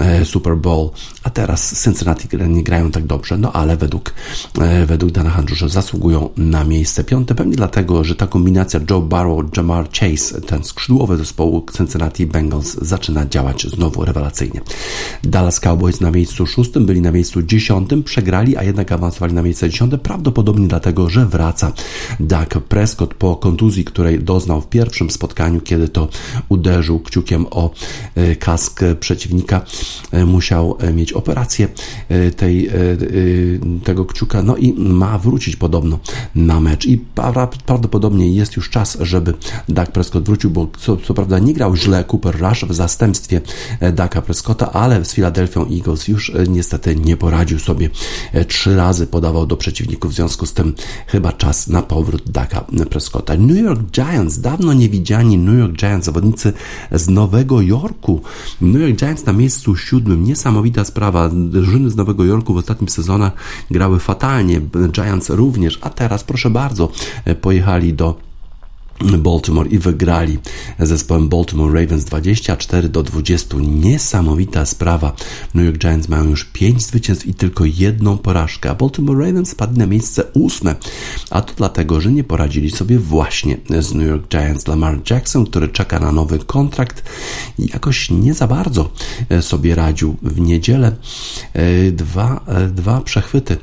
e, 0.00 0.24
Super 0.24 0.56
Bowl, 0.56 0.90
a 1.22 1.30
teraz 1.30 1.84
Cincinnati 1.84 2.28
nie 2.48 2.64
grają 2.64 2.90
tak 2.90 3.06
dobrze, 3.06 3.38
no 3.38 3.52
ale 3.52 3.76
według, 3.76 4.14
e, 4.60 4.86
według 4.86 5.12
Dana 5.12 5.30
Handrusza 5.30 5.68
zasługują 5.68 6.28
na 6.36 6.64
miejsce 6.64 7.04
piąte, 7.04 7.34
pewnie 7.34 7.56
dlatego, 7.56 8.04
że 8.04 8.14
ta 8.14 8.26
kombinacja 8.26 8.80
Joe 8.90 9.00
Burrow, 9.00 9.56
Jamar 9.56 9.88
Chase, 9.90 10.40
ten 10.40 10.64
skrzydłowy 10.64 11.16
zespołu 11.16 11.66
Cincinnati 11.76 12.26
Bengals 12.26 12.74
zaczyna 12.74 13.26
działać 13.26 13.66
znowu 13.66 13.83
rewelacyjnie. 13.98 14.60
Dallas 15.22 15.60
Cowboys 15.60 16.00
na 16.00 16.10
miejscu 16.10 16.46
szóstym, 16.46 16.86
byli 16.86 17.00
na 17.00 17.12
miejscu 17.12 17.42
dziesiątym, 17.42 18.02
przegrali, 18.02 18.56
a 18.56 18.62
jednak 18.62 18.92
awansowali 18.92 19.34
na 19.34 19.42
miejsce 19.42 19.70
dziesiąte, 19.70 19.98
prawdopodobnie 19.98 20.68
dlatego, 20.68 21.10
że 21.10 21.26
wraca 21.26 21.72
Dak 22.20 22.60
Prescott 22.60 23.14
po 23.14 23.36
kontuzji, 23.36 23.84
której 23.84 24.18
doznał 24.18 24.60
w 24.60 24.68
pierwszym 24.68 25.10
spotkaniu, 25.10 25.60
kiedy 25.60 25.88
to 25.88 26.08
uderzył 26.48 27.00
kciukiem 27.00 27.46
o 27.50 27.70
e, 28.14 28.36
kask 28.36 28.80
przeciwnika, 29.00 29.60
e, 30.12 30.24
musiał 30.24 30.76
e, 30.80 30.92
mieć 30.92 31.12
operację 31.12 31.68
tej, 32.36 32.70
tego 33.84 34.04
kciuka, 34.04 34.42
no 34.42 34.56
i 34.56 34.72
ma 34.72 35.18
wrócić 35.18 35.56
podobno 35.56 35.98
na 36.34 36.60
mecz. 36.60 36.86
I 36.86 36.98
prawdopodobnie 37.66 38.34
jest 38.34 38.56
już 38.56 38.70
czas, 38.70 38.98
żeby 39.00 39.34
Dak 39.68 39.92
Prescott 39.92 40.24
wrócił, 40.24 40.50
bo 40.50 40.68
co, 40.78 40.96
co 40.96 41.14
prawda 41.14 41.38
nie 41.38 41.54
grał 41.54 41.76
źle 41.76 42.04
Cooper 42.12 42.40
Rush 42.40 42.64
w 42.64 42.74
zastępstwie 42.74 43.40
Daka 43.92 44.22
Prescotta, 44.22 44.72
ale 44.72 45.04
z 45.04 45.14
Philadelphia 45.14 45.60
Eagles 45.60 46.08
już 46.08 46.30
e, 46.30 46.44
niestety 46.48 46.96
nie 46.96 47.16
poradził 47.16 47.58
sobie. 47.58 47.90
E, 48.32 48.44
trzy 48.44 48.76
razy 48.76 49.06
podawał 49.06 49.46
do 49.46 49.56
przeciwników, 49.56 50.12
w 50.12 50.14
związku 50.14 50.46
z 50.46 50.52
tym 50.52 50.74
chyba 51.06 51.32
czas 51.32 51.68
na 51.68 51.82
powrót 51.82 52.30
Daka 52.30 52.64
Prescotta. 52.90 53.36
New 53.36 53.58
York 53.58 53.82
Giants, 53.90 54.38
dawno 54.38 54.72
niewidziani 54.72 55.38
New 55.38 55.58
York 55.58 55.72
Giants, 55.72 56.06
zawodnicy 56.06 56.52
z 56.92 57.08
Nowego 57.08 57.60
Jorku. 57.60 58.20
New 58.60 58.82
York 58.82 58.96
Giants 58.96 59.26
na 59.26 59.32
miejscu 59.32 59.76
siódmym, 59.76 60.24
niesamowita 60.24 60.84
sprawa. 60.84 61.28
Drużyny 61.28 61.90
z 61.90 61.96
Nowego 61.96 62.24
Jorku 62.24 62.54
w 62.54 62.56
ostatnim 62.56 62.88
sezonach 62.88 63.32
grały 63.70 63.98
fatalnie, 64.00 64.60
Giants 64.92 65.30
również, 65.30 65.78
a 65.82 65.90
teraz 65.90 66.24
proszę 66.24 66.50
bardzo, 66.50 66.88
pojechali 67.40 67.94
do 67.94 68.33
Baltimore 69.00 69.68
i 69.68 69.78
wygrali 69.78 70.38
zespołem 70.78 71.28
Baltimore 71.28 71.80
Ravens 71.80 72.04
24 72.04 72.88
do 72.88 73.02
20. 73.02 73.56
Niesamowita 73.60 74.66
sprawa. 74.66 75.12
New 75.54 75.66
York 75.66 75.78
Giants 75.78 76.08
mają 76.08 76.24
już 76.24 76.44
5 76.44 76.82
zwycięstw 76.82 77.26
i 77.26 77.34
tylko 77.34 77.64
jedną 77.64 78.18
porażkę, 78.18 78.70
a 78.70 78.74
Baltimore 78.74 79.26
Ravens 79.26 79.50
spadli 79.50 79.78
na 79.78 79.86
miejsce 79.86 80.24
ósme. 80.34 80.74
A 81.30 81.42
to 81.42 81.54
dlatego, 81.56 82.00
że 82.00 82.12
nie 82.12 82.24
poradzili 82.24 82.70
sobie 82.70 82.98
właśnie 82.98 83.56
z 83.80 83.94
New 83.94 84.08
York 84.08 84.28
Giants. 84.28 84.68
Lamar 84.68 85.00
Jackson, 85.10 85.46
który 85.46 85.68
czeka 85.68 86.00
na 86.00 86.12
nowy 86.12 86.38
kontrakt, 86.38 87.02
jakoś 87.58 88.10
nie 88.10 88.34
za 88.34 88.46
bardzo 88.46 88.90
sobie 89.40 89.74
radził. 89.74 90.16
W 90.22 90.40
niedzielę 90.40 90.96
e, 91.52 91.90
dwa, 91.90 92.44
e, 92.46 92.68
dwa 92.68 93.00
przechwyty 93.00 93.56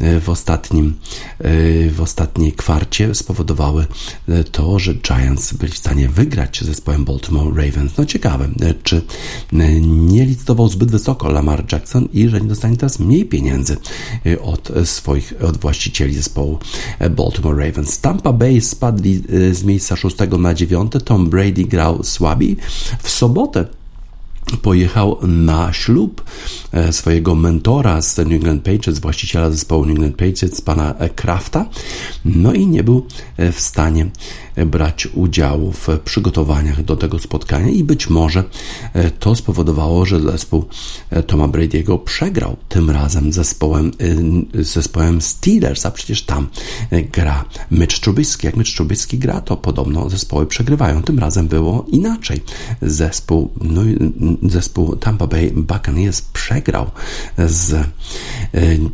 e, 0.00 0.20
w 0.20 0.30
ostatnim 0.30 0.94
w 1.90 2.00
ostatniej 2.00 2.52
kwarcie 2.52 3.14
spowodowały 3.14 3.86
to, 4.52 4.77
że 4.78 4.94
Giants 4.94 5.52
byli 5.52 5.72
w 5.72 5.78
stanie 5.78 6.08
wygrać 6.08 6.64
zespołem 6.64 7.04
Baltimore 7.04 7.66
Ravens. 7.66 7.92
No 7.98 8.04
ciekawe, 8.04 8.48
czy 8.82 9.02
nie 9.80 10.24
licytował 10.24 10.68
zbyt 10.68 10.90
wysoko 10.90 11.28
Lamar 11.28 11.64
Jackson 11.72 12.08
i 12.12 12.28
że 12.28 12.40
nie 12.40 12.48
dostanie 12.48 12.76
teraz 12.76 12.98
mniej 12.98 13.24
pieniędzy 13.24 13.76
od 14.42 14.72
swoich, 14.84 15.34
od 15.40 15.56
właścicieli 15.56 16.14
zespołu 16.14 16.58
Baltimore 17.10 17.66
Ravens. 17.66 18.00
Tampa 18.00 18.32
Bay 18.32 18.60
spadli 18.60 19.22
z 19.52 19.64
miejsca 19.64 19.96
6 19.96 20.16
na 20.38 20.54
9. 20.54 20.92
Tom 21.04 21.30
Brady 21.30 21.64
grał 21.64 22.04
słabiej. 22.04 22.56
W 23.02 23.10
sobotę 23.10 23.64
pojechał 24.62 25.18
na 25.22 25.72
ślub 25.72 26.24
e, 26.72 26.92
swojego 26.92 27.34
mentora 27.34 28.02
z 28.02 28.18
New 28.18 28.32
England 28.32 28.62
Patriots, 28.62 28.98
właściciela 29.00 29.50
zespołu 29.50 29.84
New 29.84 29.90
England 29.90 30.16
Patriots, 30.16 30.60
pana 30.60 30.94
Krafta, 31.14 31.66
no 32.24 32.52
i 32.52 32.66
nie 32.66 32.84
był 32.84 33.06
e, 33.36 33.52
w 33.52 33.60
stanie 33.60 34.06
brać 34.66 35.06
udziału 35.06 35.72
w 35.72 35.88
przygotowaniach 36.04 36.84
do 36.84 36.96
tego 36.96 37.18
spotkania 37.18 37.68
i 37.68 37.84
być 37.84 38.10
może 38.10 38.44
e, 38.92 39.10
to 39.10 39.34
spowodowało, 39.34 40.06
że 40.06 40.20
zespół 40.20 40.64
Toma 41.26 41.48
Brady'ego 41.48 42.04
przegrał 42.04 42.56
tym 42.68 42.90
razem 42.90 43.32
zespołem, 43.32 43.92
zespołem 44.54 45.20
Steelers, 45.20 45.86
a 45.86 45.90
przecież 45.90 46.22
tam 46.22 46.48
gra 47.12 47.44
Mitch 47.70 47.98
Trubisky. 47.98 48.46
Jak 48.46 48.56
Mitch 48.56 48.74
Trubisky 48.74 49.18
gra, 49.18 49.40
to 49.40 49.56
podobno 49.56 50.10
zespoły 50.10 50.46
przegrywają. 50.46 51.02
Tym 51.02 51.18
razem 51.18 51.48
było 51.48 51.84
inaczej. 51.88 52.42
Zespół 52.82 53.50
no, 53.60 53.82
zespół 54.42 54.96
Tampa 54.96 55.26
Bay 55.26 55.52
Buccaneers 55.56 56.22
przegrał 56.22 56.90
z 57.38 57.72
e, 57.72 57.86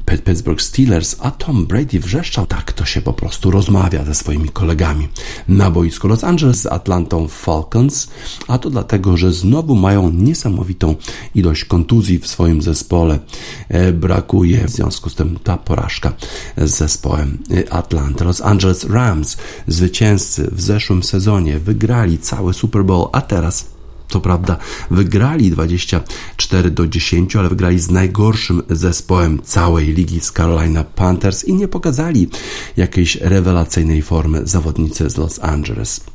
Pittsburgh 0.06 0.62
Steelers, 0.62 1.16
a 1.20 1.30
Tom 1.30 1.66
Brady 1.66 2.00
wrzeszczał, 2.00 2.46
tak 2.46 2.72
to 2.72 2.84
się 2.84 3.00
po 3.00 3.12
prostu 3.12 3.50
rozmawia 3.50 4.04
ze 4.04 4.14
swoimi 4.14 4.48
kolegami 4.48 5.08
na 5.54 5.70
boisku 5.70 6.08
Los 6.08 6.24
Angeles 6.24 6.60
z 6.60 6.66
Atlantą 6.66 7.28
Falcons, 7.28 8.08
a 8.48 8.58
to 8.58 8.70
dlatego, 8.70 9.16
że 9.16 9.32
znowu 9.32 9.74
mają 9.74 10.10
niesamowitą 10.10 10.94
ilość 11.34 11.64
kontuzji 11.64 12.18
w 12.18 12.26
swoim 12.26 12.62
zespole. 12.62 13.18
E, 13.68 13.92
brakuje 13.92 14.64
w 14.64 14.70
związku 14.70 15.10
z 15.10 15.14
tym 15.14 15.38
ta 15.44 15.56
porażka 15.56 16.12
z 16.56 16.70
zespołem 16.70 17.38
e, 17.50 17.72
Atlanta. 17.72 18.24
Los 18.24 18.40
Angeles 18.40 18.84
Rams, 18.84 19.36
zwycięzcy 19.66 20.50
w 20.52 20.60
zeszłym 20.60 21.02
sezonie, 21.02 21.58
wygrali 21.58 22.18
cały 22.18 22.54
Super 22.54 22.84
Bowl, 22.84 23.08
a 23.12 23.20
teraz 23.20 23.73
Co 24.08 24.20
prawda 24.20 24.56
wygrali 24.90 25.50
24 25.50 26.70
do 26.70 26.86
10, 26.86 27.36
ale 27.36 27.48
wygrali 27.48 27.78
z 27.78 27.90
najgorszym 27.90 28.62
zespołem 28.70 29.42
całej 29.42 29.86
ligi 29.86 30.20
z 30.20 30.32
Carolina 30.32 30.84
Panthers 30.84 31.44
i 31.44 31.54
nie 31.54 31.68
pokazali 31.68 32.28
jakiejś 32.76 33.16
rewelacyjnej 33.16 34.02
formy 34.02 34.46
zawodnicy 34.46 35.10
z 35.10 35.16
Los 35.16 35.38
Angeles. 35.42 36.13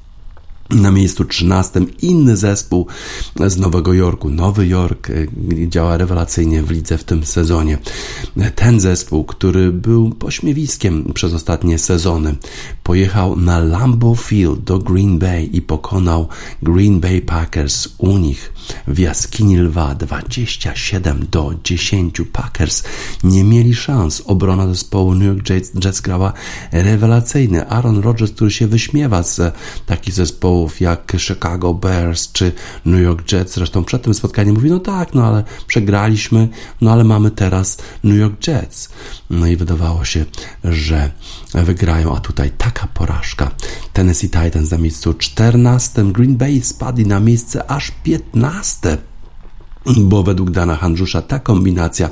Na 0.70 0.92
miejscu 0.92 1.26
13 1.26 1.80
inny 2.02 2.38
zespół 2.38 2.88
z 3.48 3.58
Nowego 3.58 3.94
Jorku. 3.94 4.30
Nowy 4.30 4.68
Jork 4.68 5.10
e, 5.10 5.14
działa 5.68 5.98
rewelacyjnie 5.98 6.64
w 6.64 6.72
lidze 6.72 6.98
w 6.98 7.04
tym 7.04 7.26
sezonie. 7.26 7.78
Ten 8.56 8.80
zespół, 8.80 9.24
który 9.24 9.72
był 9.72 10.10
pośmiewiskiem 10.10 11.14
przez 11.14 11.34
ostatnie 11.34 11.80
sezony, 11.80 12.36
pojechał 12.84 13.36
na 13.36 13.60
Lambeau 13.60 14.16
Field 14.16 14.64
do 14.64 14.80
Green 14.80 15.20
Bay 15.20 15.44
i 15.44 15.62
pokonał 15.62 16.28
Green 16.64 17.00
Bay 17.00 17.22
Packers 17.22 17.88
u 17.98 18.18
nich 18.18 18.54
w 18.88 19.00
jaskini 19.00 19.58
lwa 19.58 19.96
27 19.96 21.26
do 21.32 21.54
10. 21.64 22.22
Packers 22.32 22.84
nie 23.24 23.44
mieli 23.44 23.76
szans. 23.76 24.22
Obrona 24.26 24.68
zespołu 24.68 25.16
New 25.16 25.28
York 25.28 25.50
Jets, 25.50 25.72
Jets 25.86 26.02
grała 26.02 26.34
rewelacyjny. 26.72 27.68
Aaron 27.68 28.00
Rodgers, 28.00 28.32
który 28.32 28.52
się 28.52 28.68
wyśmiewa 28.68 29.24
z 29.24 29.56
takich 29.86 30.14
zespołów 30.14 30.59
jak 30.80 31.14
Chicago 31.18 31.74
Bears 31.74 32.32
czy 32.32 32.52
New 32.86 33.02
York 33.02 33.32
Jets. 33.32 33.54
Zresztą 33.54 33.84
przed 33.84 34.02
tym 34.02 34.14
spotkaniem 34.14 34.56
mówi, 34.56 34.70
no 34.70 34.80
tak, 34.80 35.14
no 35.14 35.26
ale 35.26 35.44
przegraliśmy, 35.68 36.48
no 36.82 36.92
ale 36.92 37.04
mamy 37.04 37.32
teraz 37.32 37.78
New 38.04 38.18
York 38.18 38.48
Jets. 38.48 38.90
No 39.30 39.48
i 39.48 39.58
wydawało 39.58 40.06
się, 40.06 40.26
że 40.64 41.12
wygrają, 41.54 42.16
a 42.16 42.20
tutaj 42.20 42.52
taka 42.58 42.88
porażka. 42.88 43.52
Tennessee 43.94 44.30
Titans 44.30 44.72
na 44.72 44.78
miejscu 44.78 45.14
14, 45.14 46.04
Green 46.12 46.38
Bay 46.38 46.62
spadli 46.62 47.06
na 47.06 47.20
miejsce 47.20 47.72
aż 47.72 47.92
15 48.04 48.98
bo 49.98 50.24
według 50.24 50.52
Dana 50.52 50.76
Handrusza 50.76 51.22
ta 51.22 51.40
kombinacja 51.40 52.10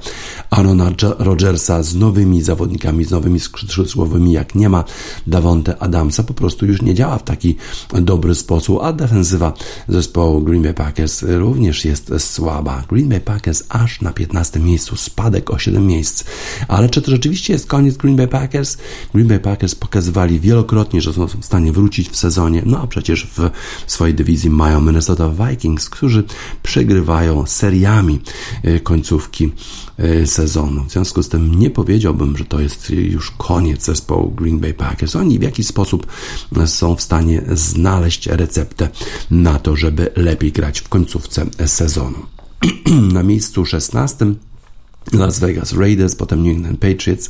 Arona 0.50 0.92
Rodgersa 1.20 1.84
z 1.84 1.96
nowymi 1.96 2.42
zawodnikami, 2.42 3.06
z 3.06 3.12
nowymi 3.12 3.40
skrzydłowymi, 3.40 4.32
jak 4.32 4.56
nie 4.56 4.70
ma 4.70 4.84
Davonte 5.28 5.78
Adamsa, 5.78 6.24
po 6.24 6.34
prostu 6.34 6.66
już 6.66 6.82
nie 6.82 6.94
działa 6.94 7.18
w 7.18 7.24
taki 7.24 7.56
dobry 8.02 8.36
sposób, 8.36 8.80
a 8.82 8.94
defensywa 8.94 9.54
zespołu 9.88 10.42
Green 10.42 10.64
Bay 10.64 10.74
Packers 10.74 11.24
również 11.28 11.86
jest 11.86 12.14
słaba. 12.18 12.84
Green 12.90 13.10
Bay 13.10 13.22
Packers 13.22 13.64
aż 13.70 14.02
na 14.02 14.14
15 14.14 14.60
miejscu, 14.60 14.96
spadek 14.96 15.52
o 15.52 15.60
7 15.60 15.88
miejsc. 15.88 16.24
Ale 16.68 16.90
czy 16.90 17.02
to 17.02 17.12
rzeczywiście 17.12 17.54
jest 17.54 17.68
koniec 17.68 17.98
Green 17.98 18.16
Bay 18.16 18.28
Packers? 18.28 18.78
Green 19.14 19.28
Bay 19.28 19.40
Packers 19.40 19.76
pokazywali 19.76 20.40
wielokrotnie, 20.40 21.02
że 21.02 21.14
są 21.14 21.28
w 21.28 21.46
stanie 21.46 21.72
wrócić 21.72 22.10
w 22.10 22.18
sezonie, 22.18 22.62
no 22.66 22.80
a 22.82 22.88
przecież 22.88 23.28
w 23.28 23.50
swojej 23.88 24.16
dywizji 24.16 24.50
mają 24.50 24.82
Minnesota 24.82 25.30
Vikings, 25.30 25.90
którzy 25.90 26.24
przegrywają 26.64 27.46
seriami 27.68 28.20
e, 28.64 28.80
końcówki 28.80 29.52
e, 29.98 30.28
sezonu. 30.28 30.86
W 30.86 30.92
związku 30.92 31.24
z 31.24 31.30
tym 31.30 31.56
nie 31.56 31.70
powiedziałbym, 31.70 32.38
że 32.38 32.46
to 32.46 32.60
jest 32.60 32.90
już 32.90 33.32
koniec 33.32 33.86
zespołu 33.86 34.32
Green 34.32 34.60
Bay 34.60 34.74
Packers. 34.74 35.16
Oni 35.16 35.40
w 35.40 35.42
jakiś 35.42 35.68
sposób 35.68 36.08
są 36.66 36.96
w 36.96 37.02
stanie 37.02 37.42
znaleźć 37.52 38.28
receptę 38.28 38.90
na 39.32 39.60
to, 39.60 39.76
żeby 39.76 40.12
lepiej 40.16 40.52
grać 40.52 40.80
w 40.80 40.90
końcówce 40.90 41.46
sezonu. 41.66 42.18
Na 43.14 43.24
miejscu 43.24 43.66
16 43.66 44.26
Las 45.14 45.40
Vegas 45.40 45.74
Raiders, 45.74 46.16
potem 46.16 46.44
New 46.44 46.56
England 46.56 46.80
Patriots. 46.80 47.30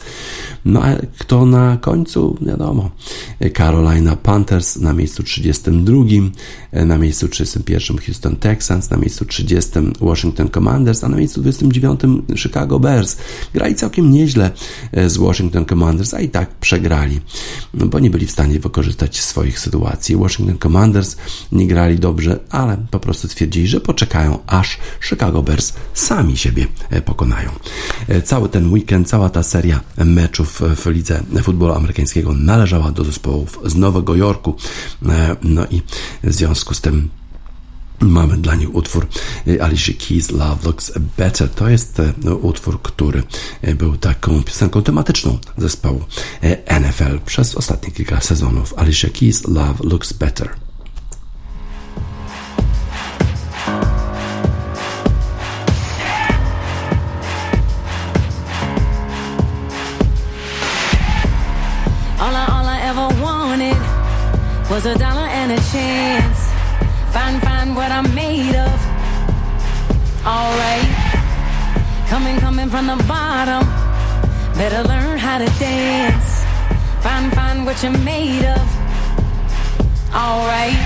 No 0.66 0.84
a 0.84 0.96
kto 1.20 1.46
na 1.46 1.78
końcu? 1.78 2.38
Wiadomo. 2.42 2.92
Carolina 3.54 4.16
Panthers 4.16 4.76
na 4.76 4.94
miejscu 4.94 5.24
32, 5.24 6.04
na 6.86 6.98
miejscu 6.98 7.28
31 7.28 7.98
Houston 7.98 8.36
Texans, 8.36 8.90
na 8.90 8.98
miejscu 8.98 9.26
30 9.26 9.72
Washington 10.02 10.50
Commanders, 10.50 11.04
a 11.04 11.10
na 11.10 11.18
miejscu 11.18 11.42
29 11.42 12.00
Chicago 12.36 12.80
Bears. 12.80 13.18
Grali 13.54 13.76
całkiem 13.76 14.12
nieźle 14.12 14.52
e, 14.92 15.10
z 15.10 15.18
Washington 15.18 15.66
Commanders, 15.66 16.14
a 16.14 16.20
i 16.20 16.30
tak 16.30 16.50
przegrali, 16.50 17.20
no 17.74 17.86
bo 17.86 18.00
nie 18.00 18.10
byli 18.10 18.26
w 18.26 18.32
stanie 18.32 18.60
wykorzystać 18.60 19.22
swoich 19.22 19.60
sytuacji. 19.60 20.16
Washington 20.16 20.58
Commanders 20.58 21.18
nie 21.52 21.68
grali 21.68 22.00
dobrze, 22.00 22.40
ale 22.50 22.78
po 22.92 23.00
prostu 23.00 23.28
stwierdzili, 23.28 23.68
że 23.68 23.82
poczekają, 23.82 24.40
aż 24.48 24.78
Chicago 25.02 25.44
Bears 25.44 25.74
sami 25.94 26.38
siebie 26.38 26.68
e, 26.90 27.02
pokonają. 27.02 27.50
E, 28.08 28.22
cały 28.22 28.50
ten 28.50 28.74
weekend, 28.74 29.10
cała 29.10 29.30
ta 29.30 29.44
seria 29.44 29.82
meczów 29.98 30.62
w 30.76 30.86
lidze 30.86 31.24
futbolu 31.44 31.74
amerykańskiego 31.74 32.34
należała 32.34 32.92
do 32.92 33.04
zespołów 33.04 33.60
z 33.66 33.76
Nowego 33.76 34.16
Jorku. 34.16 34.56
E, 35.10 35.36
no 35.44 35.66
i 35.66 35.82
w 36.24 36.34
związku 36.34 36.74
z 36.74 36.82
tym 36.82 37.10
Mamy 38.00 38.38
dla 38.38 38.56
nich 38.56 38.76
utwór 38.76 39.08
e, 39.48 39.64
Alicia 39.64 39.94
Keys 40.08 40.32
Love 40.32 40.66
Looks 40.66 40.92
Better. 41.18 41.50
To 41.50 41.70
jest 41.70 42.02
utwór, 42.42 42.82
który 42.82 43.24
był 43.76 43.98
taką 43.98 44.44
piosenką 44.44 44.84
tematyczną 44.84 45.38
zespołu 45.58 46.02
NFL 46.82 47.20
przez 47.26 47.56
ostatnie 47.56 47.92
kilka 47.92 48.22
sezonów. 48.22 48.74
Alicia 48.78 49.10
Keys 49.10 49.48
Love 49.48 49.84
Looks 49.84 50.14
Better. 50.14 50.67
I'm 67.98 68.14
made 68.14 68.56
of. 68.56 68.80
Alright. 70.24 70.88
Coming, 72.08 72.38
coming 72.38 72.70
from 72.70 72.86
the 72.86 73.04
bottom. 73.08 73.66
Better 74.54 74.88
learn 74.88 75.18
how 75.18 75.40
to 75.40 75.46
dance. 75.58 76.44
Find, 77.02 77.34
find 77.34 77.66
what 77.66 77.82
you're 77.82 77.98
made 78.06 78.46
of. 78.46 78.68
Alright. 80.14 80.78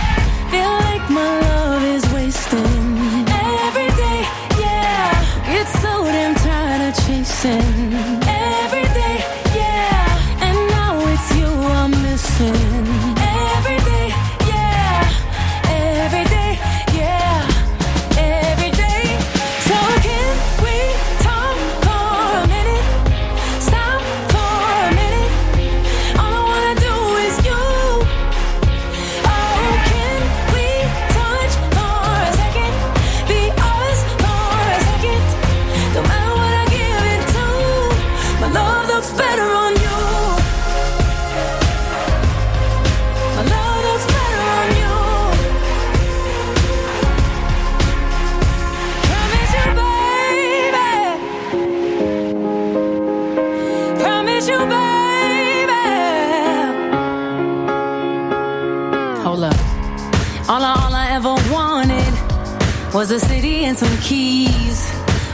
Feel 0.52 0.74
like 0.88 1.10
my 1.10 1.40
love 1.42 1.84
is 1.84 2.06
wasting. 2.14 3.28
Every 3.68 3.92
day, 4.04 4.22
yeah. 4.64 5.60
It's 5.60 5.74
so 5.82 6.06
damn 6.06 6.36
tired 6.36 6.94
of 6.94 7.06
chasing. 7.06 8.21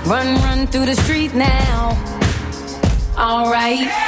Run, 0.08 0.42
run 0.42 0.68
through 0.68 0.86
the 0.86 0.96
street 0.96 1.34
now. 1.34 1.98
Alright. 3.18 4.07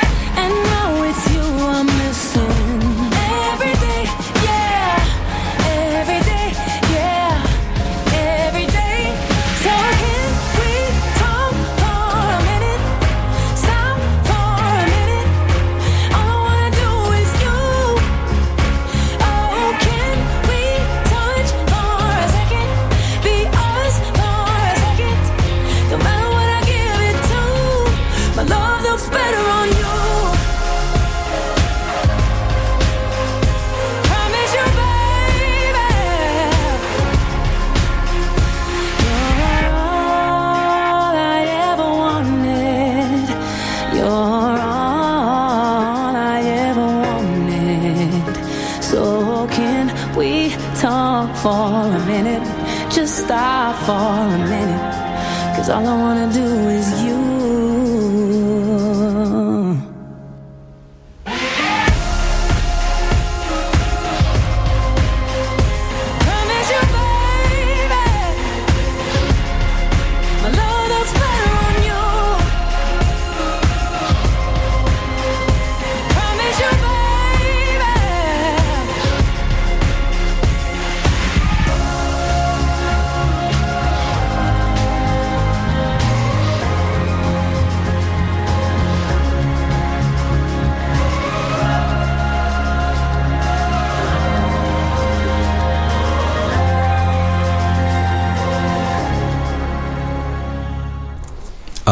子。 55.69 56.08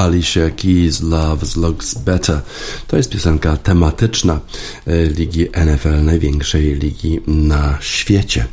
Alicia 0.08 0.50
Keys 0.52 1.02
Loves 1.02 1.56
Looks 1.56 1.94
Better. 1.94 2.42
To 2.88 2.98
jest 2.98 3.10
piosenka 3.10 3.58
tematyczna 3.58 4.40
e, 4.88 5.06
ligi 5.06 5.48
NFL, 5.66 6.04
największej 6.04 6.76
ligi 6.76 7.20
na 7.28 7.78
świecie. 7.82 8.46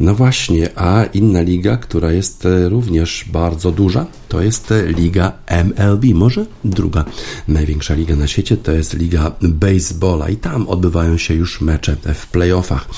No 0.00 0.14
właśnie, 0.14 0.78
a 0.78 1.04
inna 1.04 1.40
liga, 1.40 1.76
która 1.76 2.12
jest 2.12 2.46
e, 2.46 2.68
również 2.68 3.24
bardzo 3.32 3.72
duża, 3.72 4.06
to 4.28 4.40
jest 4.40 4.74
liga 4.86 5.32
MLB, 5.46 6.04
może 6.14 6.46
druga 6.64 7.04
największa 7.48 7.94
liga 7.94 8.16
na 8.16 8.26
świecie, 8.26 8.56
to 8.56 8.72
jest 8.72 8.94
liga 8.94 9.32
baseballa 9.42 10.28
i 10.28 10.36
tam 10.36 10.68
odbywają 10.68 11.18
się 11.18 11.34
już 11.34 11.60
mecze 11.60 11.96
w 12.14 12.26
playoffach. 12.26 12.88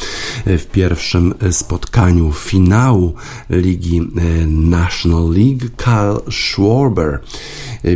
W 0.47 0.67
pierwszym 0.73 1.35
spotkaniu 1.51 2.33
finału 2.33 3.15
ligi 3.51 3.99
e, 3.99 4.47
National 4.47 5.31
League 5.31 5.69
Kyle 5.77 6.33
Schwarber 6.33 7.09
e, 7.15 7.21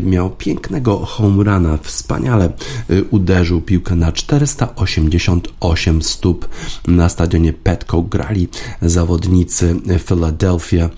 miał 0.02 0.30
pięknego 0.30 0.98
home 0.98 1.44
runa, 1.44 1.78
wspaniale 1.82 2.44
e, 2.44 3.02
uderzył 3.10 3.60
piłkę 3.60 3.94
na 3.94 4.12
488 4.12 6.02
stóp 6.02 6.48
na 6.86 7.08
stadionie 7.08 7.52
Petco. 7.52 8.02
Grali 8.02 8.48
zawodnicy 8.82 9.76
Philadelphia 10.06 10.90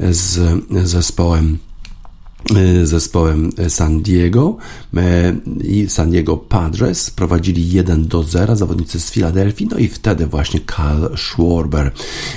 z 0.00 0.64
zespołem 0.70 1.58
Y, 1.60 1.69
zespołem 2.84 3.50
San 3.68 4.02
Diego 4.02 4.56
y, 4.94 5.00
i 5.64 5.88
San 5.88 6.10
Diego 6.10 6.36
Padres 6.36 7.10
prowadzili 7.10 7.70
1 7.70 8.06
do 8.06 8.22
0 8.22 8.56
zawodnicy 8.56 9.00
z 9.00 9.10
Filadelfii, 9.10 9.68
no 9.70 9.78
i 9.78 9.88
wtedy 9.88 10.26
właśnie 10.26 10.60
Kyle 10.60 11.16
Schwarber 11.16 11.92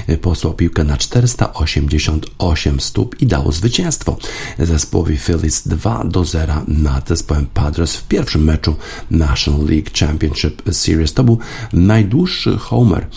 y, 0.10 0.18
posłał 0.18 0.54
piłkę 0.54 0.84
na 0.84 0.98
488 0.98 2.80
stóp 2.80 3.22
i 3.22 3.28
dało 3.28 3.52
zwycięstwo 3.52 4.18
zespołowi 4.60 5.18
Phillies 5.18 5.68
2 5.68 6.04
do 6.04 6.26
0 6.26 6.54
nad 6.68 7.08
zespołem 7.08 7.48
Padres 7.54 7.96
w 7.96 8.08
pierwszym 8.08 8.44
meczu 8.44 8.76
National 9.12 9.66
League 9.66 9.90
Championship 10.00 10.62
Series. 10.72 11.14
To 11.14 11.24
był 11.24 11.38
najdłuższy 11.74 12.58
homer 12.58 13.08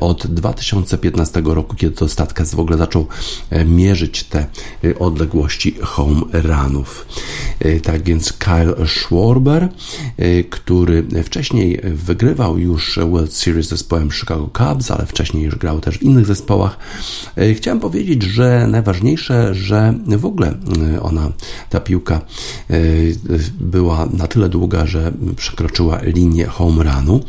od 0.00 0.26
2015 0.26 1.42
roku, 1.44 1.76
kiedy 1.76 1.96
to 1.96 2.08
Statkas 2.08 2.54
w 2.54 2.60
ogóle 2.60 2.78
zaczął 2.78 3.06
mierzyć 3.66 4.24
te 4.24 4.46
odległości 4.98 5.74
home 6.18 6.42
ranów. 6.42 7.06
E, 7.60 7.80
tak 7.80 8.02
więc 8.02 8.32
Kyle 8.32 8.86
Schwarber, 8.86 9.68
e, 10.16 10.44
który 10.44 11.04
wcześniej 11.24 11.80
wygrywał 11.84 12.58
już 12.58 12.98
World 13.10 13.32
Series 13.32 13.66
z 13.66 13.68
zespołem 13.68 14.10
Chicago 14.10 14.50
Cubs, 14.58 14.90
ale 14.90 15.06
wcześniej 15.06 15.44
już 15.44 15.56
grał 15.56 15.80
też 15.80 15.98
w 15.98 16.02
innych 16.02 16.26
zespołach. 16.26 16.78
E, 17.36 17.54
chciałem 17.54 17.80
powiedzieć, 17.80 18.22
że 18.22 18.66
najważniejsze, 18.68 19.54
że 19.54 19.94
w 20.06 20.26
ogóle 20.26 20.54
ona, 21.02 21.32
ta 21.70 21.80
piłka 21.80 22.20
była 23.60 24.06
na 24.12 24.26
tyle 24.26 24.48
długa, 24.48 24.86
że 24.86 25.12
przekroczyła 25.36 26.00
linię 26.02 26.46
home 26.46 26.84
runu. 26.84 27.20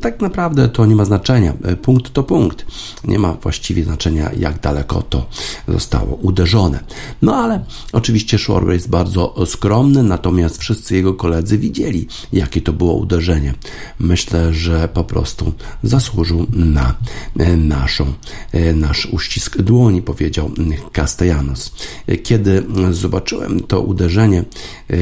Tak 0.00 0.20
naprawdę 0.20 0.68
to 0.68 0.86
nie 0.86 0.96
ma 0.96 1.04
znaczenia. 1.04 1.52
Punkt 1.82 2.12
to 2.12 2.22
punkt. 2.22 2.66
Nie 3.04 3.18
ma 3.18 3.32
właściwie 3.32 3.84
znaczenia, 3.84 4.30
jak 4.38 4.60
daleko 4.60 5.02
to 5.02 5.26
zostało 5.68 6.14
uderzone. 6.14 6.80
No 7.22 7.36
ale 7.36 7.64
oczywiście 7.92 8.17
Oczywiście 8.18 8.38
jest 8.68 8.88
bardzo 8.88 9.34
skromny, 9.46 10.02
natomiast 10.02 10.58
wszyscy 10.58 10.94
jego 10.94 11.14
koledzy 11.14 11.58
widzieli, 11.58 12.08
jakie 12.32 12.60
to 12.60 12.72
było 12.72 12.94
uderzenie. 12.94 13.54
Myślę, 13.98 14.54
że 14.54 14.88
po 14.88 15.04
prostu 15.04 15.52
zasłużył 15.82 16.46
na 16.52 16.94
e, 17.38 17.56
naszą, 17.56 18.12
e, 18.52 18.72
nasz 18.72 19.06
uścisk 19.06 19.58
dłoni, 19.58 20.02
powiedział 20.02 20.50
Castellanos. 20.92 21.72
Kiedy 22.22 22.66
zobaczyłem 22.90 23.60
to 23.60 23.80
uderzenie, 23.80 24.44
e, 24.90 24.96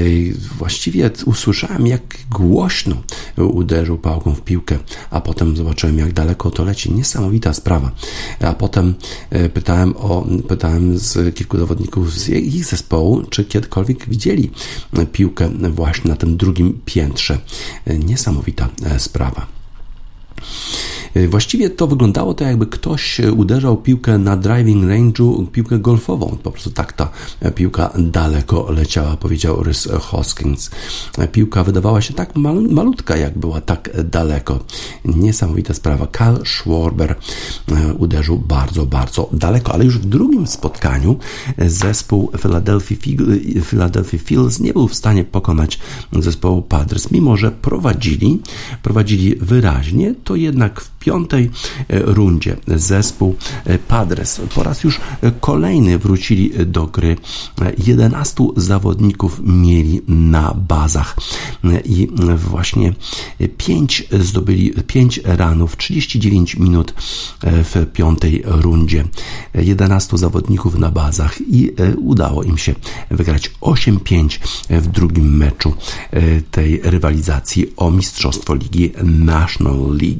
właściwie 0.59 1.11
usłyszałem, 1.27 1.87
jak 1.87 2.19
głośno 2.31 2.97
uderzył 3.37 3.99
pałką 3.99 4.35
w 4.35 4.41
piłkę, 4.41 4.79
a 5.11 5.21
potem 5.21 5.57
zobaczyłem, 5.57 5.99
jak 5.99 6.13
daleko 6.13 6.51
to 6.51 6.65
leci. 6.65 6.93
Niesamowita 6.93 7.53
sprawa. 7.53 7.91
A 8.41 8.53
potem 8.53 8.95
pytałem 9.55 9.95
o, 9.97 10.27
pytałem 10.49 10.99
z 10.99 11.35
kilku 11.35 11.59
zawodników 11.59 12.13
z 12.13 12.29
ich 12.29 12.65
zespołu, 12.65 13.06
czy 13.31 13.45
kiedykolwiek 13.45 14.09
widzieli 14.09 14.51
piłkę 15.13 15.51
właśnie 15.71 16.11
na 16.11 16.17
tym 16.17 16.37
drugim 16.37 16.81
piętrze. 16.85 17.39
Niesamowita 17.87 18.69
e, 18.85 18.99
sprawa. 18.99 19.47
E, 21.17 21.29
właściwie 21.29 21.71
to 21.71 21.87
wyglądało 21.87 22.35
to, 22.35 22.45
jakby 22.45 22.67
ktoś 22.67 23.21
uderzał 23.37 23.77
piłkę 23.77 24.19
na 24.19 24.37
driving 24.37 24.85
range'u, 24.85 25.47
piłkę 25.47 25.79
golfową. 25.79 26.39
Po 26.43 26.51
prostu 26.51 26.71
tak 26.71 26.93
ta 26.93 27.09
piłka 27.55 27.93
daleko 27.99 28.73
leciała, 28.73 29.17
powiedział 29.17 29.63
Rys 29.63 29.89
Hoskins. 30.01 30.71
Piłka 31.33 31.65
wydawała 31.65 32.01
się 32.01 32.15
tak 32.15 32.37
malutka, 32.71 33.17
jak 33.17 33.39
była 33.39 33.61
tak 33.61 33.91
daleko. 34.05 34.59
Niesamowita 35.05 35.75
sprawa. 35.75 36.07
Karl 36.07 36.37
Schwarber 36.45 37.15
e, 37.69 37.95
uderzył 37.95 38.39
bardzo, 38.39 38.87
bardzo 38.87 39.29
daleko, 39.33 39.73
ale 39.75 39.85
już 39.85 39.99
w 39.99 40.07
drugim 40.07 40.47
spotkaniu 40.47 41.17
zespół 41.59 42.31
Philadelphia, 42.39 42.97
Philadelphia 43.65 44.19
Phillies 44.19 44.61
nie 44.61 44.73
był 44.73 44.89
w 44.89 44.95
stanie 44.95 45.25
pokonać 45.25 45.79
zespołu 46.13 46.63
Padres, 46.63 47.11
mimo 47.11 47.37
że 47.37 47.51
prowadzili, 47.51 48.41
prowadzili 48.83 49.37
wyraźnie, 49.37 50.15
to 50.27 50.37
jednak 50.37 50.81
w 50.81 50.91
piątej 50.91 51.51
e, 51.89 52.01
rundzie 52.03 52.57
zespół 52.67 53.37
e, 53.65 53.79
Padres 53.79 54.41
po 54.55 54.63
raz 54.63 54.85
już 54.85 55.01
kolejny 55.41 55.99
wrócili 55.99 56.51
do 56.67 56.87
gry. 56.87 57.17
11 57.79 58.45
zawodników 58.57 59.41
mieli 59.45 60.01
na 60.09 60.55
bazach 60.55 61.17
i 61.85 62.09
właśnie 62.37 62.93
5 63.57 64.09
zdobyli 64.21 64.73
5 64.87 65.21
ranów, 65.25 65.77
39 65.77 66.57
minut 66.57 66.95
e, 67.43 67.65
w 67.65 67.87
piątej 67.93 68.43
rundzie. 68.45 69.05
11 69.55 70.19
zawodników 70.19 70.79
na 70.79 70.91
bazach 70.91 71.41
i 71.41 71.71
udało 71.99 72.43
im 72.43 72.59
się 72.59 72.75
wygrać 73.11 73.51
8-5 73.61 74.39
w 74.71 74.87
drugim 74.87 75.37
meczu 75.37 75.75
tej 76.51 76.81
rywalizacji 76.85 77.73
o 77.77 77.91
Mistrzostwo 77.91 78.55
Ligi 78.55 78.93
National 79.05 79.97
League. 80.03 80.16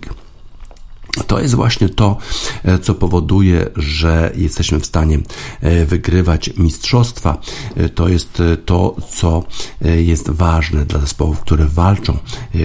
To 1.27 1.41
jest 1.41 1.55
właśnie 1.55 1.89
to, 1.89 2.17
e, 2.65 2.79
co 2.79 2.95
powoduje, 2.95 3.67
że 3.77 4.33
jesteśmy 4.35 4.81
w 4.81 4.87
stanie 4.87 5.19
e, 5.61 5.87
wygrywać 5.87 6.51
mistrzostwa. 6.57 7.39
E, 7.77 7.89
to 7.89 8.09
jest 8.09 8.43
to, 8.65 8.97
co 9.13 9.45
jest 9.81 10.31
ważne 10.31 10.85
dla 10.85 11.01
zespołów, 11.01 11.41
które 11.41 11.65
walczą 11.65 12.19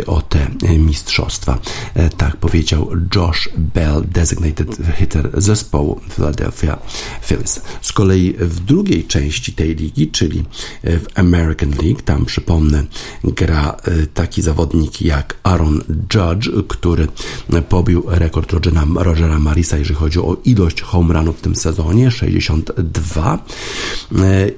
o 0.07 0.20
te 0.31 0.77
mistrzostwa. 0.77 1.59
Tak 2.17 2.37
powiedział 2.37 2.89
Josh 3.15 3.49
Bell, 3.57 4.03
designated 4.07 4.77
hitter 4.97 5.29
zespołu 5.33 5.99
Philadelphia 6.15 6.79
Phillies. 7.27 7.61
Z 7.81 7.91
kolei 7.91 8.33
w 8.39 8.59
drugiej 8.59 9.03
części 9.03 9.53
tej 9.53 9.75
ligi, 9.75 10.07
czyli 10.07 10.43
w 10.83 11.05
American 11.15 11.69
League, 11.69 12.01
tam 12.05 12.25
przypomnę, 12.25 12.83
gra 13.23 13.77
taki 14.13 14.41
zawodnik 14.41 15.01
jak 15.01 15.37
Aaron 15.43 15.81
Judge, 16.13 16.49
który 16.67 17.07
pobił 17.69 18.03
rekord 18.07 18.41
rekord 18.41 18.51
Rogera, 18.51 18.85
Rogera 18.95 19.39
Marisa, 19.39 19.77
jeżeli 19.77 19.95
chodzi 19.95 20.19
o 20.19 20.37
ilość 20.45 20.81
home 20.81 21.13
runów 21.13 21.37
w 21.37 21.41
tym 21.41 21.55
sezonie, 21.55 22.11
62. 22.11 23.45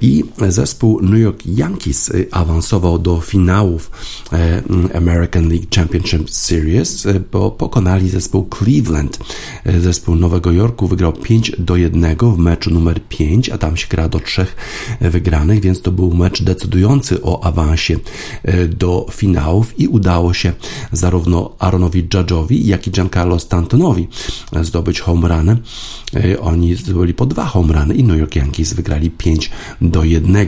i 0.02 0.24
zespół 0.50 1.02
New 1.02 1.20
York 1.20 1.46
Yankees 1.46 2.12
awansował 2.32 3.00
do 3.00 3.22
finałów 3.22 3.92
American 4.96 5.50
League 5.50 5.63
Championship 5.76 6.30
Series, 6.30 7.08
bo 7.32 7.52
pokonali 7.52 8.10
zespół 8.10 8.50
Cleveland. 8.58 9.20
Zespół 9.80 10.16
Nowego 10.16 10.52
Jorku 10.52 10.88
wygrał 10.88 11.14
5 11.14 11.52
do 11.60 11.76
1 11.76 12.16
w 12.18 12.38
meczu 12.38 12.72
numer 12.72 13.02
5, 13.10 13.50
a 13.50 13.58
tam 13.58 13.78
się 13.78 13.88
gra 13.88 14.10
do 14.10 14.20
trzech 14.20 14.56
wygranych, 15.02 15.62
więc 15.62 15.82
to 15.82 15.92
był 15.92 16.14
mecz 16.14 16.44
decydujący 16.44 17.22
o 17.22 17.44
awansie 17.44 18.00
do 18.70 19.06
finałów 19.12 19.80
i 19.80 19.88
udało 19.88 20.34
się 20.34 20.54
zarówno 20.92 21.56
Aaronowi 21.60 22.04
Judge'owi, 22.04 22.66
jak 22.66 22.88
i 22.88 22.92
Giancarlo 22.92 23.40
Stantonowi 23.40 24.08
zdobyć 24.62 25.00
home 25.00 25.28
runy. 25.28 25.58
Oni 26.42 26.76
zdobyli 26.76 27.14
po 27.14 27.26
dwa 27.26 27.46
home 27.46 27.74
runy 27.74 27.96
i 27.96 28.04
New 28.04 28.20
York 28.20 28.36
Yankees 28.36 28.74
wygrali 28.74 29.12
5 29.12 29.52
do 29.82 30.04
1 30.04 30.48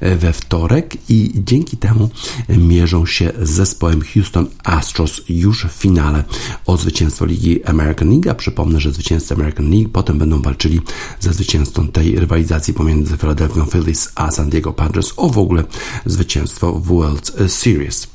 we 0.00 0.32
wtorek 0.32 0.96
i 1.08 1.32
dzięki 1.34 1.76
temu 1.76 2.10
mierzą 2.48 3.06
się 3.06 3.32
z 3.42 3.50
zespołem 3.50 4.00
Houston 4.14 4.46
Astros 4.64 5.20
już 5.28 5.64
w 5.66 5.72
finale 5.72 6.24
o 6.66 6.76
zwycięstwo 6.76 7.26
Ligi 7.26 7.64
American 7.64 8.10
League. 8.10 8.30
A 8.30 8.34
przypomnę, 8.34 8.80
że 8.80 8.92
zwycięzcy 8.92 9.34
American 9.34 9.70
League 9.70 9.88
potem 9.92 10.18
będą 10.18 10.42
walczyli 10.42 10.80
ze 11.20 11.32
zwycięzcą 11.32 11.88
tej 11.88 12.20
rywalizacji 12.20 12.74
pomiędzy 12.74 13.16
Philadelphia 13.16 13.64
Phillies 13.64 14.12
a 14.14 14.30
San 14.30 14.50
Diego 14.50 14.72
Padres 14.72 15.12
o 15.16 15.28
w 15.28 15.38
ogóle 15.38 15.64
zwycięstwo 16.06 16.72
w 16.72 16.86
World 16.86 17.32
Series. 17.48 18.06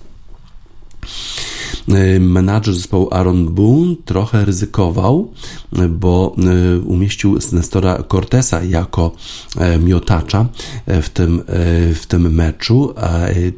Y, 1.89 2.19
menadżer 2.19 2.75
zespołu 2.75 3.07
Aaron 3.11 3.53
Boone 3.53 3.95
trochę 4.05 4.45
ryzykował, 4.45 5.31
bo 5.89 6.35
y, 6.75 6.79
umieścił 6.79 7.39
Nestora 7.51 8.03
Cortesa 8.03 8.63
jako 8.63 9.11
e, 9.57 9.77
miotacza 9.79 10.45
e, 10.85 11.01
w 11.01 11.09
tym, 11.09 11.39
e, 11.39 11.43
w 11.93 12.05
tym 12.07 12.33
meczu, 12.33 12.93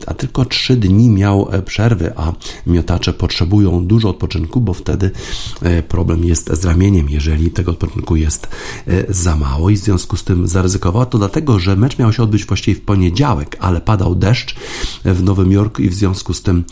a, 0.07 0.13
tylko 0.13 0.45
trzy 0.45 0.75
dni 0.75 1.09
miał 1.09 1.49
przerwy, 1.65 2.13
a 2.15 2.33
miotacze 2.67 3.13
potrzebują 3.13 3.85
dużo 3.85 4.09
odpoczynku, 4.09 4.61
bo 4.61 4.73
wtedy 4.73 5.11
problem 5.87 6.23
jest 6.25 6.53
z 6.53 6.65
ramieniem, 6.65 7.09
jeżeli 7.09 7.51
tego 7.51 7.71
odpoczynku 7.71 8.15
jest 8.15 8.47
za 9.09 9.35
mało 9.35 9.69
i 9.69 9.75
w 9.75 9.79
związku 9.79 10.17
z 10.17 10.23
tym 10.23 10.47
zaryzykował. 10.47 11.05
To 11.05 11.17
dlatego, 11.17 11.59
że 11.59 11.75
mecz 11.75 11.97
miał 11.97 12.13
się 12.13 12.23
odbyć 12.23 12.45
właściwie 12.45 12.81
w 12.81 12.81
poniedziałek, 12.81 13.57
ale 13.59 13.81
padał 13.81 14.15
deszcz 14.15 14.55
w 15.05 15.23
Nowym 15.23 15.51
Jorku 15.51 15.81
i 15.81 15.89
w 15.89 15.93
związku 15.93 16.33
z 16.33 16.41
tym 16.41 16.63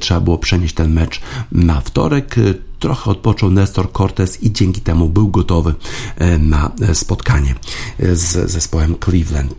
trzeba 0.00 0.20
było 0.20 0.38
przenieść 0.38 0.74
ten 0.74 0.91
mecz 0.92 1.20
na 1.52 1.80
wtorek. 1.80 2.36
Trochę 2.82 3.10
odpoczął 3.10 3.50
Nestor 3.50 3.92
Cortez 3.92 4.42
i 4.42 4.52
dzięki 4.52 4.80
temu 4.80 5.08
był 5.08 5.28
gotowy 5.28 5.74
e, 6.18 6.38
na 6.38 6.72
e, 6.80 6.94
spotkanie 6.94 7.54
e, 7.98 8.16
z 8.16 8.50
zespołem 8.50 8.96
Cleveland. 9.04 9.54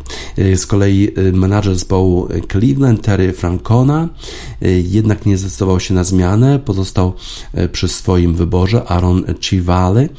Z 0.56 0.66
kolei 0.66 1.10
menadżer 1.34 1.74
zespołu 1.74 2.28
Cleveland, 2.52 3.02
Terry 3.02 3.34
Francona, 3.34 4.10
jednak 4.84 5.26
nie 5.26 5.38
zdecydował 5.38 5.80
się 5.80 5.94
na 5.94 6.04
zmianę, 6.04 6.60
pozostał 6.60 7.14
przy 7.72 7.88
swoim 7.88 8.36
wyborze 8.36 8.84
Aaron 8.88 9.24
Chivale, 9.42 10.10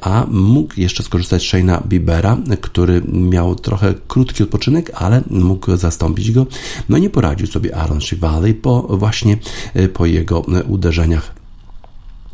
a 0.00 0.26
mógł 0.30 0.80
jeszcze 0.80 1.02
skorzystać 1.02 1.42
z 1.42 1.44
Shayna 1.44 1.82
Bibera, 1.86 2.36
który 2.60 3.02
miał 3.12 3.54
trochę 3.54 3.94
krótki 4.08 4.42
odpoczynek, 4.42 4.90
ale 4.94 5.22
mógł 5.30 5.76
zastąpić 5.76 6.32
go. 6.32 6.46
No 6.88 6.98
nie 6.98 7.10
poradził 7.10 7.46
sobie 7.46 7.76
Aaron 7.76 8.00
Chivale 8.00 8.54
po 8.54 8.82
właśnie 8.82 9.38
po 9.94 10.06
jego 10.06 10.40
uderzeniach 10.68 11.38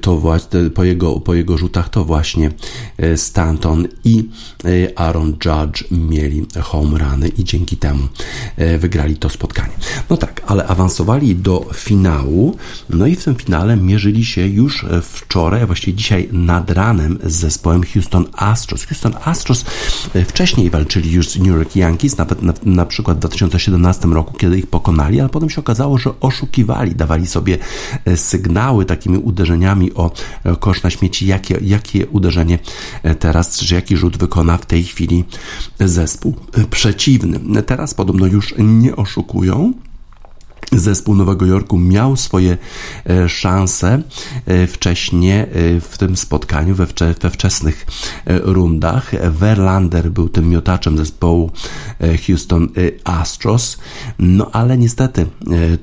to 0.00 0.16
właśnie, 0.16 0.70
po, 0.74 0.84
jego, 0.84 1.20
po 1.20 1.34
jego 1.34 1.58
rzutach 1.58 1.88
to 1.88 2.04
właśnie 2.04 2.50
y, 3.02 3.16
Stanton 3.16 3.88
i 4.04 4.28
y, 4.64 4.92
Aaron 4.96 5.36
Judge 5.44 5.84
mieli 5.90 6.46
home 6.62 6.98
runy 6.98 7.28
i 7.28 7.44
dzięki 7.44 7.76
temu 7.76 8.08
wygrali 8.78 9.16
to 9.16 9.28
spotkanie. 9.28 9.72
No 10.10 10.16
tak, 10.16 10.42
ale 10.46 10.66
awansowali 10.66 11.36
do 11.36 11.66
finału, 11.74 12.56
no 12.90 13.06
i 13.06 13.16
w 13.16 13.24
tym 13.24 13.34
finale 13.34 13.76
mierzyli 13.76 14.24
się 14.24 14.46
już 14.46 14.86
wczoraj, 15.02 15.66
właściwie 15.66 15.94
dzisiaj 15.94 16.28
nad 16.32 16.70
ranem 16.70 17.18
z 17.24 17.32
zespołem 17.32 17.82
Houston 17.94 18.24
Astros. 18.32 18.84
Houston 18.84 19.14
Astros 19.24 19.64
wcześniej 20.26 20.70
walczyli 20.70 21.12
już 21.12 21.28
z 21.28 21.38
New 21.38 21.48
York 21.48 21.76
Yankees, 21.76 22.16
nawet 22.16 22.42
na, 22.42 22.52
na 22.64 22.86
przykład 22.86 23.16
w 23.16 23.20
2017 23.20 24.08
roku, 24.08 24.34
kiedy 24.38 24.58
ich 24.58 24.66
pokonali, 24.66 25.20
ale 25.20 25.28
potem 25.28 25.50
się 25.50 25.60
okazało, 25.60 25.98
że 25.98 26.20
oszukiwali, 26.20 26.94
dawali 26.94 27.26
sobie 27.26 27.58
sygnały 28.16 28.84
takimi 28.84 29.18
uderzeniami 29.18 29.59
o 29.94 30.10
kosz 30.60 30.82
na 30.82 30.90
śmieci, 30.90 31.26
jakie, 31.26 31.58
jakie 31.62 32.06
uderzenie 32.06 32.58
teraz, 33.18 33.58
czy 33.58 33.74
jaki 33.74 33.96
rzut 33.96 34.16
wykona 34.16 34.56
w 34.56 34.66
tej 34.66 34.84
chwili 34.84 35.24
zespół 35.80 36.36
przeciwny. 36.70 37.62
Teraz 37.62 37.94
podobno 37.94 38.26
już 38.26 38.54
nie 38.58 38.96
oszukują 38.96 39.72
zespół 40.72 41.14
Nowego 41.14 41.46
Jorku 41.46 41.78
miał 41.78 42.16
swoje 42.16 42.58
e, 43.06 43.28
szanse 43.28 44.02
e, 44.46 44.66
wcześniej 44.66 45.40
e, 45.40 45.46
w 45.80 45.98
tym 45.98 46.16
spotkaniu, 46.16 46.74
we, 46.74 46.86
wcze, 46.86 47.14
we 47.20 47.30
wczesnych 47.30 47.86
rundach. 48.26 49.12
Verlander 49.30 50.10
był 50.10 50.28
tym 50.28 50.48
miotaczem 50.48 50.98
zespołu 50.98 51.50
Houston 52.26 52.68
Astros, 53.04 53.78
no 54.18 54.50
ale 54.52 54.78
niestety 54.78 55.26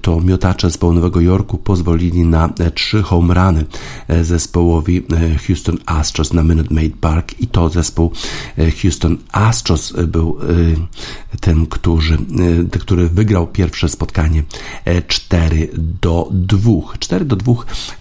to 0.01 0.21
miotacze 0.21 0.69
zespołu 0.69 0.93
Nowego 0.93 1.21
Jorku 1.21 1.57
pozwolili 1.57 2.25
na 2.25 2.49
trzy 2.73 3.03
home 3.03 3.33
runy 3.33 3.65
zespołowi 4.21 5.03
Houston 5.47 5.77
Astros 5.85 6.33
na 6.33 6.43
Minute 6.43 6.73
Maid 6.73 6.97
Park 6.97 7.39
i 7.39 7.47
to 7.47 7.69
zespół 7.69 8.11
Houston 8.81 9.17
Astros 9.31 9.93
był 10.07 10.37
ten, 11.41 11.65
który, 11.65 12.17
który 12.79 13.09
wygrał 13.09 13.47
pierwsze 13.47 13.89
spotkanie 13.89 14.43
4 15.07 15.69
do 16.01 16.29
2. 16.31 16.71
4 16.99 17.25
do 17.25 17.35
2 17.35 17.53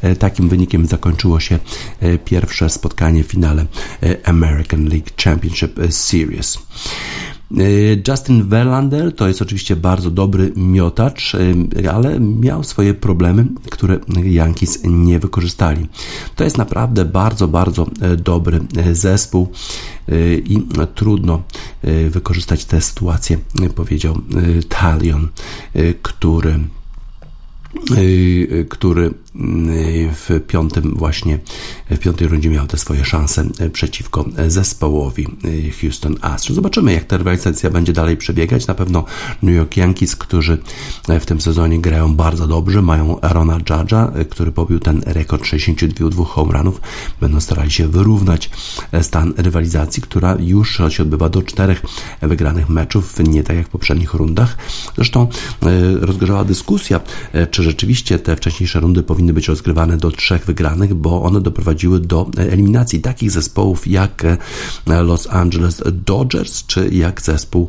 e, 0.03 0.17
takim 0.17 0.49
wynikiem 0.49 0.87
zakończyło 0.87 1.41
się 1.41 1.59
e, 2.01 2.19
pierwsze 2.19 2.71
spotkanie 2.71 3.25
w 3.25 3.27
finale 3.27 3.67
e, 4.03 4.29
American 4.29 4.89
League 4.89 5.11
Championship 5.25 5.81
Series. 5.91 6.59
Justin 8.09 8.49
Verlander 8.49 9.15
to 9.15 9.29
jest 9.29 9.43
oczywiście 9.43 9.77
bardzo 9.77 10.11
dobry 10.11 10.53
miotacz, 10.57 11.37
ale 11.93 12.21
miał 12.21 12.65
swoje 12.65 12.95
problemy, 12.95 13.47
które 13.71 13.99
Yankees 14.25 14.79
nie 14.85 15.19
wykorzystali. 15.19 15.87
To 16.37 16.45
jest 16.45 16.59
naprawdę 16.59 17.05
bardzo, 17.05 17.49
bardzo 17.49 17.87
dobry 18.19 18.61
zespół 18.93 19.49
i 20.45 20.63
trudno 20.95 21.43
wykorzystać 22.11 22.65
tę 22.65 22.81
sytuację, 22.81 23.39
powiedział 23.75 24.19
Talion, 24.69 25.29
który 26.03 26.61
który 28.69 29.15
w 30.13 30.41
piątym 30.47 30.95
właśnie, 30.97 31.39
w 31.91 31.99
piątej 31.99 32.29
rundzie 32.29 32.51
miał 32.51 32.67
te 32.67 32.79
swoje 32.79 33.05
szanse 33.05 33.45
przeciwko 33.73 34.25
zespołowi 34.49 35.27
Houston 35.81 36.17
Astros. 36.21 36.55
Zobaczymy, 36.55 36.93
jak 36.93 37.05
ta 37.05 37.17
rywalizacja 37.17 37.71
będzie 37.71 37.93
dalej 37.93 38.17
przebiegać. 38.17 38.67
Na 38.67 38.75
pewno 38.75 39.05
New 39.43 39.57
York 39.57 39.77
Yankees, 39.77 40.17
którzy 40.17 40.59
w 41.21 41.27
tym 41.27 41.41
sezonie 41.41 41.81
grają 41.81 42.15
bardzo 42.15 42.47
dobrze, 42.47 42.83
mają 42.83 43.21
Arona 43.21 43.59
Judge'a, 43.59 44.25
który 44.25 44.53
pobił 44.53 44.79
ten 44.79 45.03
rekord 45.07 45.47
62 45.47 46.25
home 46.25 46.53
runów, 46.53 46.81
będą 47.21 47.41
starali 47.41 47.71
się 47.71 47.89
wyrównać 47.89 48.51
stan 49.03 49.35
rywalizacji, 49.37 50.03
która 50.03 50.37
już 50.41 50.81
się 50.89 51.03
odbywa 51.03 51.29
do 51.29 51.43
czterech 51.43 51.83
wygranych 52.23 52.69
meczów, 52.69 53.15
nie 53.19 53.43
tak 53.43 53.57
jak 53.57 53.67
w 53.67 53.71
poprzednich 53.71 54.15
rundach. 54.15 54.57
Zresztą 54.97 55.23
e, 55.23 55.27
rozgorzała 56.01 56.45
dyskusja, 56.45 57.01
e, 57.33 57.47
czy 57.47 57.63
rzeczywiście 57.63 58.19
te 58.19 58.37
wcześniejsze 58.37 58.81
rundy 58.81 59.03
powinny 59.03 59.26
powinny 59.27 59.35
być 59.35 59.49
rozgrywane 59.49 59.97
do 59.97 60.11
trzech 60.11 60.45
wygranych, 60.45 60.95
bo 60.95 61.23
one 61.23 61.41
doprowadziły 61.41 62.01
do 62.01 62.31
eliminacji 62.37 63.01
takich 63.01 63.31
zespołów 63.31 63.87
jak 63.87 64.25
e, 64.25 64.39
Los 65.03 65.27
Angeles 65.31 65.83
Dodgers 65.93 66.67
czy 66.67 66.89
jak 66.89 67.23
zespół 67.23 67.69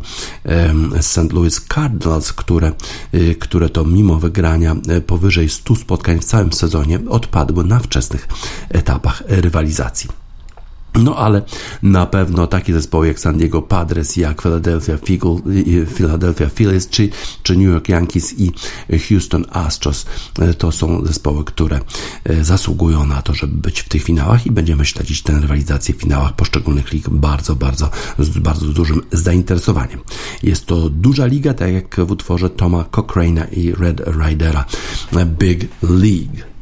St. 1.02 1.34
Louis 1.34 1.62
Cardinals, 1.74 2.34
które, 2.34 2.72
e, 3.14 3.36
które 3.36 3.70
to 3.70 3.86
mimo 3.86 4.20
wygrania 4.20 4.76
e, 4.90 5.02
powyżej 5.02 5.50
100 5.50 5.76
spotkań 5.76 6.20
w 6.20 6.26
całym 6.26 6.54
sezonie 6.54 7.00
odpadły 7.10 7.64
na 7.64 7.80
wczesnych 7.80 8.28
etapach 8.70 9.24
rywalizacji. 9.28 10.27
No 10.98 11.16
ale 11.16 11.42
na 11.84 12.06
pewno 12.06 12.48
takie 12.48 12.74
zespoły 12.74 13.08
jak 13.08 13.20
San 13.20 13.38
Diego 13.38 13.62
Padres, 13.62 14.16
jak 14.16 14.42
Philadelphia, 14.42 14.98
Philadelphia 15.96 16.50
Phillies, 16.50 16.90
czy, 16.90 17.10
czy 17.44 17.58
New 17.58 17.68
York 17.68 17.90
Yankees 17.90 18.40
i 18.40 18.52
Houston 19.10 19.46
Astros 19.50 20.06
e, 20.40 20.54
to 20.54 20.72
są 20.72 21.06
zespoły, 21.06 21.44
które 21.44 21.80
e, 22.24 22.44
zasługują 22.44 23.06
na 23.06 23.22
to, 23.22 23.34
żeby 23.34 23.54
być 23.54 23.80
w 23.80 23.90
tych 23.90 24.04
finałach 24.04 24.46
i 24.46 24.52
będziemy 24.52 24.86
śledzić 24.86 25.22
tę 25.22 25.34
rywalizację 25.34 25.94
w 25.94 25.98
finałach 25.98 26.34
poszczególnych 26.34 26.92
lig 26.94 27.10
bardzo, 27.10 27.56
bardzo, 27.56 27.90
z 28.20 28.38
bardzo 28.40 28.66
dużym 28.66 29.02
zainteresowaniem. 29.12 30.00
Jest 30.44 30.66
to 30.66 30.90
duża 30.90 31.26
liga, 31.26 31.54
tak 31.54 31.74
jak 31.74 31.96
w 31.96 32.12
utworze 32.12 32.50
Toma 32.50 32.84
Cochrane'a 32.84 33.58
i 33.58 33.72
Red 33.72 34.02
Ridera 34.26 34.66
Big 35.40 35.70
League. 35.82 36.57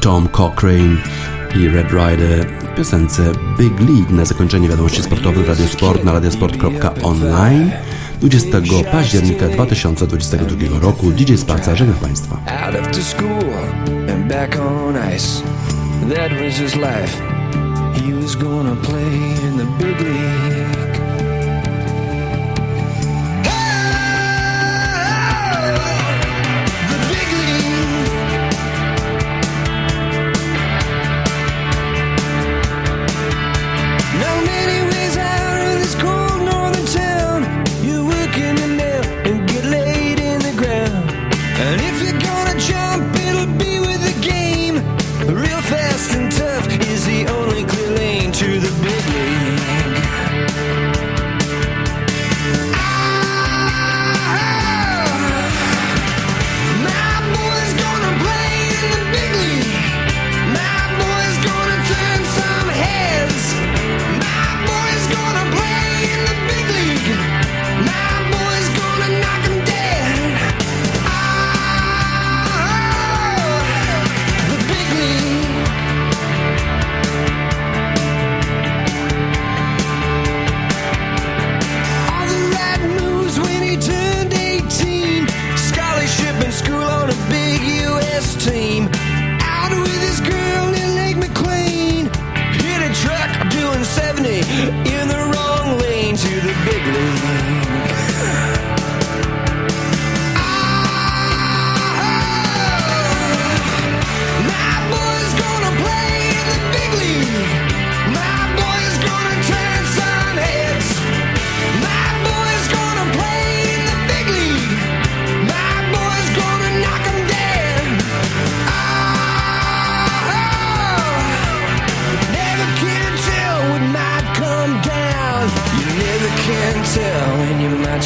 Tom 0.00 0.28
Cochrane 0.28 0.96
i 1.54 1.68
Red 1.68 1.90
Rider 1.90 2.46
w 2.60 2.74
piosence 2.76 3.32
Big 3.58 3.80
League. 3.80 4.10
Na 4.10 4.24
zakończenie 4.24 4.68
wiadomości 4.68 5.02
sportowych 5.02 5.48
Radio 5.48 5.66
Sport 5.68 6.04
na 6.04 6.12
radiosport.online 6.12 7.70
20 8.20 8.48
października 8.92 9.48
2022 9.48 10.80
roku. 10.80 11.10
DJ 11.10 11.36
Spaca, 11.36 11.76
żegnam 11.76 11.96
Państwa. 11.96 12.36
That 16.14 16.32
was 16.32 16.54
his 16.54 16.74
life. 16.74 17.22
He 17.94 18.22
was 18.22 18.36
gonna 18.36 18.76
play 18.76 19.16
in 19.48 19.58
the 19.58 19.84
big 19.84 20.00
league. 20.00 20.79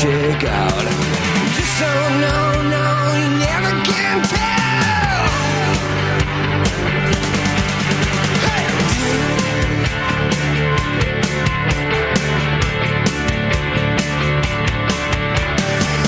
check 0.05 0.45
out. 0.45 0.85
Just 1.57 1.73
so 1.79 1.93
no, 2.25 2.39
no, 2.75 2.87
you 3.21 3.29
never 3.49 3.73
can 3.89 4.17
tell. 4.35 5.25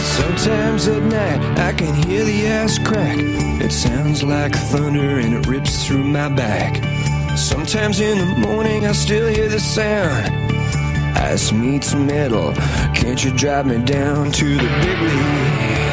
Sometimes 0.04 0.88
at 0.88 1.02
night 1.02 1.58
I 1.58 1.72
can 1.72 1.94
hear 1.94 2.24
the 2.24 2.46
ass 2.48 2.78
crack. 2.78 3.16
It 3.64 3.72
sounds 3.72 4.22
like 4.22 4.54
thunder 4.54 5.20
and 5.20 5.32
it 5.34 5.46
rips 5.46 5.86
through 5.86 6.04
my 6.04 6.28
back. 6.28 6.84
Sometimes 7.38 8.00
in 8.00 8.18
the 8.18 8.46
morning 8.46 8.84
I 8.86 8.92
still 8.92 9.26
hear 9.26 9.48
the 9.48 9.60
sound. 9.60 10.46
Ice 11.16 11.50
meets 11.50 11.94
metal 11.94 12.52
can't 13.06 13.24
you 13.24 13.30
drive 13.30 13.66
me 13.66 13.78
down 13.78 14.32
to 14.32 14.56
the 14.56 14.68
big 14.80 15.00
league? 15.00 15.85